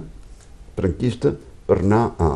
franquista, 0.78 1.34
per 1.68 1.80
anar 1.84 2.04
a, 2.20 2.32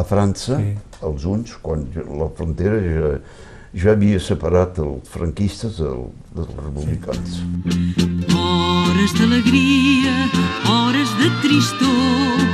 a 0.00 0.04
França, 0.06 0.60
Sí. 0.62 0.74
els 1.06 1.24
uns, 1.28 1.56
quan 1.62 1.82
la 2.18 2.28
frontera 2.36 2.78
ja, 2.80 3.10
ja 3.76 3.92
havia 3.92 4.20
separat 4.22 4.78
els 4.80 5.08
franquistes 5.12 5.76
del, 5.82 6.06
dels 6.34 6.54
republicans. 6.56 7.40
Hores 8.32 9.12
d'alegria, 9.18 10.14
hores 10.72 11.12
de 11.20 11.28
tristor. 11.42 12.46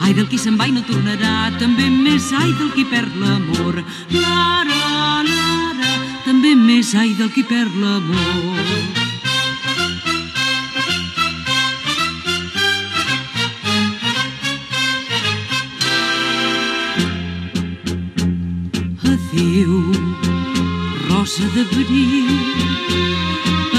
Ai 0.00 0.14
del 0.16 0.26
qui 0.30 0.38
se'n 0.40 0.56
va 0.58 0.66
i 0.66 0.72
no 0.74 0.80
tornarà, 0.88 1.50
també 1.60 1.90
més 1.92 2.30
ai 2.40 2.50
del 2.58 2.72
qui 2.74 2.86
perd 2.88 3.12
l'amor. 3.20 3.82
Lara, 4.16 4.80
lara, 5.28 5.92
també 6.24 6.56
més 6.56 6.94
ai 6.98 7.12
del 7.20 7.30
qui 7.36 7.44
perd 7.46 7.76
l'amor. 7.76 8.99
Rosa 21.30 21.46
d'abril, 21.54 22.28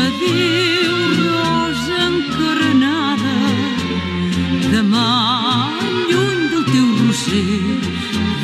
Adéu, 0.05 0.95
rosa 1.19 1.97
encarnada, 2.07 3.37
demà, 4.71 5.11
lluny 6.09 6.41
del 6.51 6.63
teu 6.71 6.87
roser, 7.01 7.59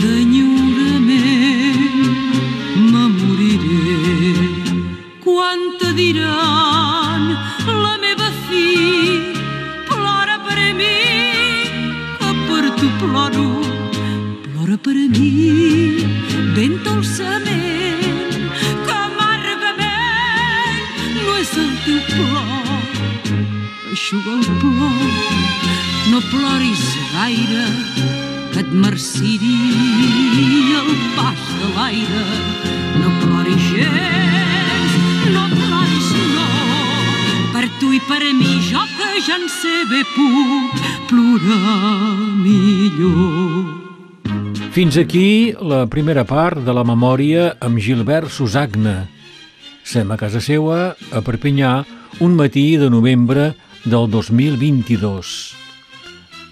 d'enyorament, 0.02 1.16
me 2.92 3.04
moriré. 3.16 4.34
Quan 5.24 5.60
te 5.80 5.90
diran 5.94 7.24
la 7.84 7.96
meva 8.04 8.30
fi, 8.50 8.68
plora 9.88 10.38
per 10.46 10.58
a 10.68 10.72
mi, 10.80 11.00
que 12.20 12.32
per 12.48 12.66
tu 12.80 12.88
ploro, 13.00 13.50
plora 14.52 14.78
per 14.78 14.98
a 15.06 15.08
mi, 15.16 15.32
ben 16.56 16.74
dolçament, 16.84 17.97
és 21.48 21.58
el 21.62 21.72
teu 21.86 22.00
plor. 22.12 22.68
Aixuga 23.92 24.34
el 24.36 24.44
plor, 24.62 25.00
no 26.12 26.20
ploris 26.32 26.84
gaire, 27.14 27.66
que 28.54 28.60
et 28.64 28.72
marciria 28.84 30.82
el 30.82 30.92
pas 31.16 31.42
de 31.62 31.72
l'aire. 31.76 32.26
No 32.98 33.10
ploris 33.24 33.64
gens, 33.72 34.92
no 35.36 35.44
ploris 35.54 36.12
no, 36.36 36.48
per 37.56 37.66
tu 37.80 37.94
i 37.96 38.02
per 38.10 38.22
a 38.22 38.34
mi, 38.36 38.54
jo 38.70 38.84
que 38.98 39.12
ja 39.28 39.40
en 39.40 39.48
sé 39.52 39.76
bé 39.92 40.04
puc 40.16 40.72
plorar 41.10 42.16
millor. 42.44 43.76
Fins 44.72 44.98
aquí 44.98 45.54
la 45.62 45.86
primera 45.90 46.26
part 46.28 46.62
de 46.66 46.74
la 46.74 46.84
memòria 46.86 47.54
amb 47.62 47.80
Gilbert 47.82 48.30
Susagna. 48.30 49.08
Sem 49.88 50.10
a 50.12 50.18
casa 50.20 50.42
seua, 50.44 50.98
a 51.16 51.20
Perpinyà, 51.24 51.86
un 52.20 52.34
matí 52.36 52.76
de 52.76 52.90
novembre 52.92 53.54
del 53.88 54.10
2022. 54.12 55.30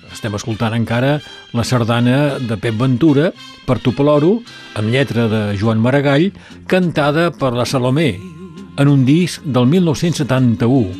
Estem 0.07 0.37
escoltant 0.39 0.71
encara 0.77 1.17
la 1.51 1.65
sardana 1.67 2.39
de 2.39 2.55
Pep 2.55 2.79
Ventura, 2.79 3.33
per 3.67 3.81
tu 3.83 3.91
ploro, 3.91 4.37
amb 4.79 4.87
lletra 4.87 5.27
de 5.27 5.41
Joan 5.59 5.83
Maragall, 5.83 6.29
cantada 6.71 7.27
per 7.35 7.51
la 7.59 7.67
Salomé, 7.67 8.13
en 8.79 8.87
un 8.87 9.03
disc 9.03 9.43
del 9.43 9.67
1971. 9.67 10.95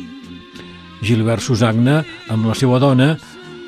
Gilbert 1.00 1.40
Susagna, 1.40 2.02
amb 2.28 2.52
la 2.52 2.60
seva 2.60 2.76
dona, 2.84 3.14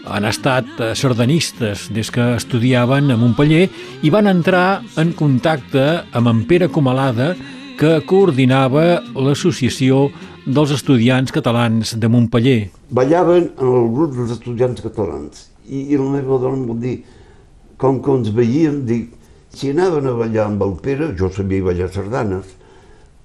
han 0.04 0.28
estat 0.28 0.68
eh, 0.76 0.92
sardanistes 0.92 1.88
des 1.88 2.12
que 2.12 2.34
estudiaven 2.36 3.08
a 3.12 3.16
Montpeller 3.16 3.70
i 4.04 4.12
van 4.12 4.28
entrar 4.28 4.82
en 5.00 5.16
contacte 5.16 6.02
amb 6.12 6.36
en 6.36 6.44
Pere 6.44 6.68
Comalada, 6.68 7.32
que 7.78 7.98
coordinava 8.10 8.98
l'associació 9.14 10.08
dels 10.46 10.72
estudiants 10.74 11.30
catalans 11.34 11.94
de 11.94 12.10
Montpeller. 12.10 12.58
Ballaven 12.90 13.52
en 13.54 13.68
el 13.68 13.86
grup 13.94 14.16
dels 14.16 14.32
estudiants 14.34 14.82
catalans 14.82 15.46
i, 15.68 15.84
i 15.92 16.00
la 16.00 16.08
meva 16.16 16.40
dona 16.42 16.58
em 16.58 16.66
va 16.66 16.76
dir, 16.82 16.96
com 17.78 18.00
que 18.02 18.16
ens 18.18 18.32
veiem, 18.34 18.82
dic, 18.88 19.12
si 19.54 19.70
anaven 19.70 20.08
a 20.10 20.16
ballar 20.18 20.48
amb 20.48 20.64
el 20.66 20.74
Pere, 20.82 21.12
jo 21.18 21.30
sabia 21.32 21.64
ballar 21.68 21.90
sardanes, 21.94 22.50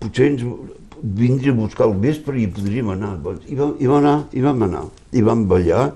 potser 0.04 0.30
ens 0.32 0.44
vindria 1.04 1.52
a 1.52 1.58
buscar 1.58 1.88
al 1.88 1.96
vespre 2.04 2.38
i 2.40 2.46
podríem 2.48 2.92
anar. 2.94 3.16
I 3.50 3.58
vam, 3.58 3.74
i 3.80 3.90
vam 3.90 4.04
anar, 4.04 4.18
i 4.32 4.44
vam 4.46 4.68
anar, 4.68 4.84
i 5.12 5.26
vam 5.26 5.48
ballar 5.50 5.88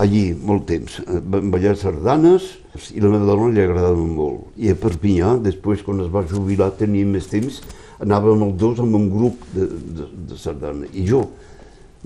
allí 0.00 0.30
molt 0.34 0.64
temps. 0.70 1.00
Eh, 1.04 1.20
Vam 1.20 1.52
ballar 1.52 1.76
sardanes 1.76 2.48
i 2.94 3.02
la 3.02 3.10
meva 3.12 3.28
dona 3.28 3.50
li 3.52 3.62
agradava 3.62 4.00
molt. 4.00 4.48
I 4.56 4.72
a 4.72 4.78
Perpinyà, 4.78 5.36
després, 5.44 5.84
quan 5.86 6.00
es 6.04 6.10
va 6.12 6.24
jubilar, 6.26 6.72
tenia 6.78 7.06
més 7.06 7.28
temps, 7.30 7.60
anàvem 8.04 8.44
els 8.48 8.58
dos 8.60 8.80
amb 8.82 8.96
un 8.96 9.08
grup 9.12 9.44
de, 9.54 9.66
de, 9.68 10.08
de 10.30 10.38
sardana. 10.40 10.88
I 10.92 11.04
jo, 11.08 11.24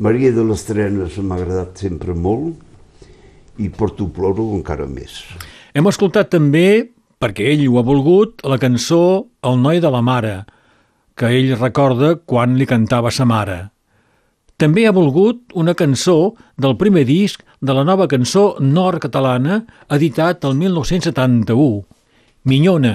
Maria 0.03 0.33
de 0.35 0.45
les 0.47 0.65
Trenes 0.67 1.19
m'ha 1.23 1.39
agradat 1.39 1.85
sempre 1.85 2.15
molt 2.15 3.61
i 3.63 3.71
Porto 3.71 4.09
Ploro 4.11 4.49
encara 4.57 4.89
més. 4.91 5.21
Hem 5.75 5.87
escoltat 5.91 6.33
també, 6.35 6.91
perquè 7.23 7.53
ell 7.53 7.67
ho 7.69 7.79
ha 7.79 7.87
volgut, 7.87 8.43
la 8.47 8.59
cançó 8.59 9.31
El 9.47 9.61
noi 9.63 9.81
de 9.83 9.91
la 9.91 10.03
mare, 10.03 10.43
que 11.15 11.31
ell 11.31 11.55
recorda 11.61 12.17
quan 12.27 12.59
li 12.59 12.67
cantava 12.67 13.13
sa 13.15 13.27
mare. 13.29 13.69
També 14.59 14.85
ha 14.87 14.95
volgut 14.95 15.55
una 15.59 15.75
cançó 15.75 16.35
del 16.59 16.77
primer 16.79 17.05
disc 17.07 17.43
de 17.61 17.75
la 17.75 17.83
nova 17.87 18.07
cançó 18.11 18.55
nord-catalana 18.63 19.65
editat 19.95 20.47
el 20.47 20.55
1971, 20.59 21.83
Minyona, 22.45 22.95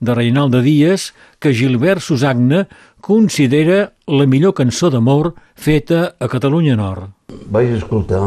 de 0.00 0.14
Reinaldo 0.14 0.62
Díaz, 0.62 1.14
que 1.38 1.54
Gilbert 1.54 2.00
Susagna 2.00 2.66
considera 3.00 3.92
la 4.06 4.26
millor 4.26 4.54
cançó 4.54 4.90
d'amor 4.90 5.34
feta 5.54 6.16
a 6.18 6.28
Catalunya 6.28 6.76
Nord. 6.76 7.12
Vaig 7.50 7.72
escoltar 7.76 8.20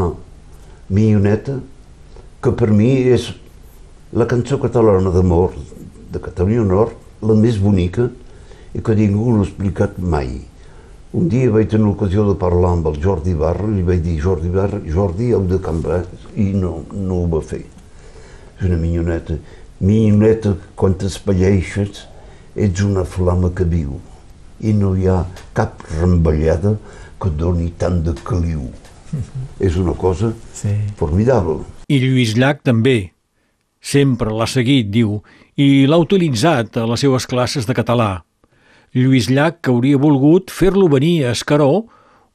Milloneta, 0.89 1.59
que 2.41 2.51
per 2.55 2.71
mi 2.73 2.89
és 3.13 3.29
la 4.15 4.25
cançó 4.25 4.57
catalana 4.57 5.11
d'amor 5.13 5.53
de 6.09 6.21
Catalunya 6.23 6.65
Nord, 6.65 6.95
la 7.21 7.35
més 7.35 7.59
bonica 7.61 8.07
i 8.73 8.81
que 8.81 8.95
ningú 8.95 9.33
no 9.33 9.43
ha 9.43 9.47
explicat 9.47 9.99
mai. 9.99 10.39
Un 11.13 11.29
dia 11.29 11.49
vaig 11.49 11.69
tenir 11.69 11.87
l'ocasió 11.87 12.23
de 12.27 12.35
parlar 12.37 12.75
amb 12.75 12.87
el 12.89 12.99
Jordi 13.01 13.33
Barra 13.37 13.67
li 13.69 13.81
vaig 13.85 14.01
dir, 14.05 14.19
Jordi 14.21 14.49
Barra, 14.53 14.77
Jordi, 14.85 15.31
heu 15.33 15.45
de 15.49 15.57
canviar, 15.61 16.03
i 16.37 16.51
no, 16.53 16.83
no 16.93 17.23
ho 17.23 17.29
va 17.31 17.41
fer. 17.41 17.63
És 18.59 18.67
una 18.67 18.77
minyoneta. 18.77 19.39
Minyoneta, 19.79 20.55
quan 20.75 20.95
t'espalleixes, 20.99 22.05
ets 22.59 22.81
una 22.83 23.05
flama 23.07 23.51
que 23.55 23.63
viu 23.63 23.99
i 24.59 24.73
no 24.75 24.91
hi 24.97 25.05
ha 25.07 25.21
cap 25.55 25.79
remballada 26.01 26.73
que 27.21 27.29
doni 27.39 27.69
tant 27.79 28.01
de 28.03 28.13
caliu. 28.27 28.65
És 29.65 29.77
una 29.79 29.93
cosa 29.95 30.33
Sí. 30.53 30.73
formidable. 30.97 31.63
I 31.87 31.99
Lluís 32.03 32.35
Llach 32.35 32.59
també. 32.63 33.13
Sempre 33.81 34.33
l'ha 34.35 34.45
seguit, 34.47 34.89
diu, 34.91 35.21
i 35.55 35.85
l'ha 35.87 35.97
utilitzat 35.97 36.75
a 36.77 36.85
les 36.85 36.99
seues 36.99 37.25
classes 37.25 37.65
de 37.65 37.73
català. 37.73 38.25
Lluís 38.93 39.29
Llach 39.31 39.61
que 39.63 39.71
hauria 39.71 39.97
volgut 39.97 40.51
fer-lo 40.51 40.89
venir 40.91 41.23
a 41.25 41.31
Escaró, 41.31 41.85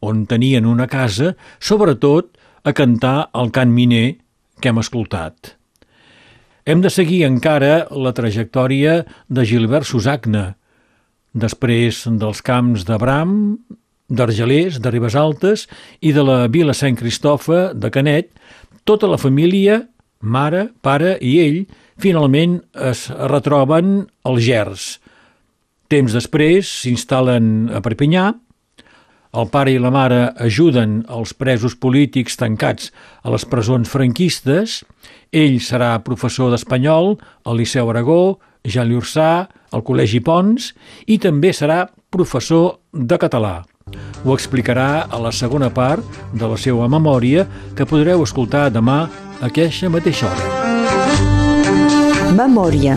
on 0.01 0.24
tenien 0.26 0.64
una 0.66 0.86
casa, 0.88 1.34
sobretot 1.61 2.32
a 2.64 2.72
cantar 2.72 3.28
el 3.34 3.51
cant 3.53 3.72
miner 3.72 4.16
que 4.61 4.70
hem 4.72 4.80
escoltat. 4.80 5.57
Hem 6.64 6.80
de 6.80 6.88
seguir 6.88 7.26
encara 7.26 7.90
la 7.92 8.14
trajectòria 8.16 9.02
de 9.28 9.42
Gilbert 9.44 9.84
Susagna, 9.84 10.54
després 11.36 11.98
dels 12.08 12.40
camps 12.40 12.86
d'Abram, 12.88 13.34
d'Argelers, 14.08 14.78
de 14.80 14.92
Ribes 14.94 15.12
Altes 15.12 15.66
i 16.00 16.14
de 16.16 16.24
la 16.24 16.38
vila 16.48 16.72
Sant 16.72 16.96
Cristofa 16.96 17.74
de 17.76 17.90
Canet, 17.92 18.30
tota 18.88 19.10
la 19.12 19.20
família, 19.20 19.82
mare, 20.24 20.70
pare 20.80 21.18
i 21.20 21.34
ell, 21.42 21.60
finalment 22.00 22.62
es 22.80 23.10
retroben 23.12 24.06
als 24.24 24.40
Gers. 24.48 24.86
Temps 25.92 26.16
després 26.16 26.70
s'instal·len 26.80 27.74
a 27.76 27.84
Perpinyà, 27.84 28.30
el 29.35 29.49
pare 29.51 29.74
i 29.74 29.80
la 29.82 29.91
mare 29.95 30.20
ajuden 30.41 31.03
els 31.11 31.35
presos 31.35 31.74
polítics 31.74 32.39
tancats 32.39 32.93
a 33.22 33.32
les 33.35 33.45
presons 33.51 33.91
franquistes, 33.91 34.82
ell 35.35 35.59
serà 35.59 35.97
professor 36.07 36.53
d'espanyol 36.55 37.16
al 37.45 37.59
Liceu 37.59 37.91
Aragó, 37.91 38.39
Jean 38.64 38.89
Liursà, 38.89 39.47
al 39.74 39.82
Col·legi 39.85 40.22
Pons 40.24 40.70
i 41.11 41.18
també 41.18 41.53
serà 41.53 41.85
professor 42.14 42.78
de 42.93 43.18
català. 43.18 43.64
Ho 44.24 44.32
explicarà 44.32 45.05
a 45.11 45.20
la 45.20 45.32
segona 45.35 45.68
part 45.74 46.05
de 46.32 46.49
la 46.49 46.57
seva 46.57 46.89
memòria 46.89 47.45
que 47.76 47.87
podreu 47.91 48.22
escoltar 48.24 48.70
demà 48.72 49.03
a 49.05 49.51
aquesta 49.51 49.91
mateixa 49.93 50.30
hora. 50.30 50.47
Memòria. 52.35 52.97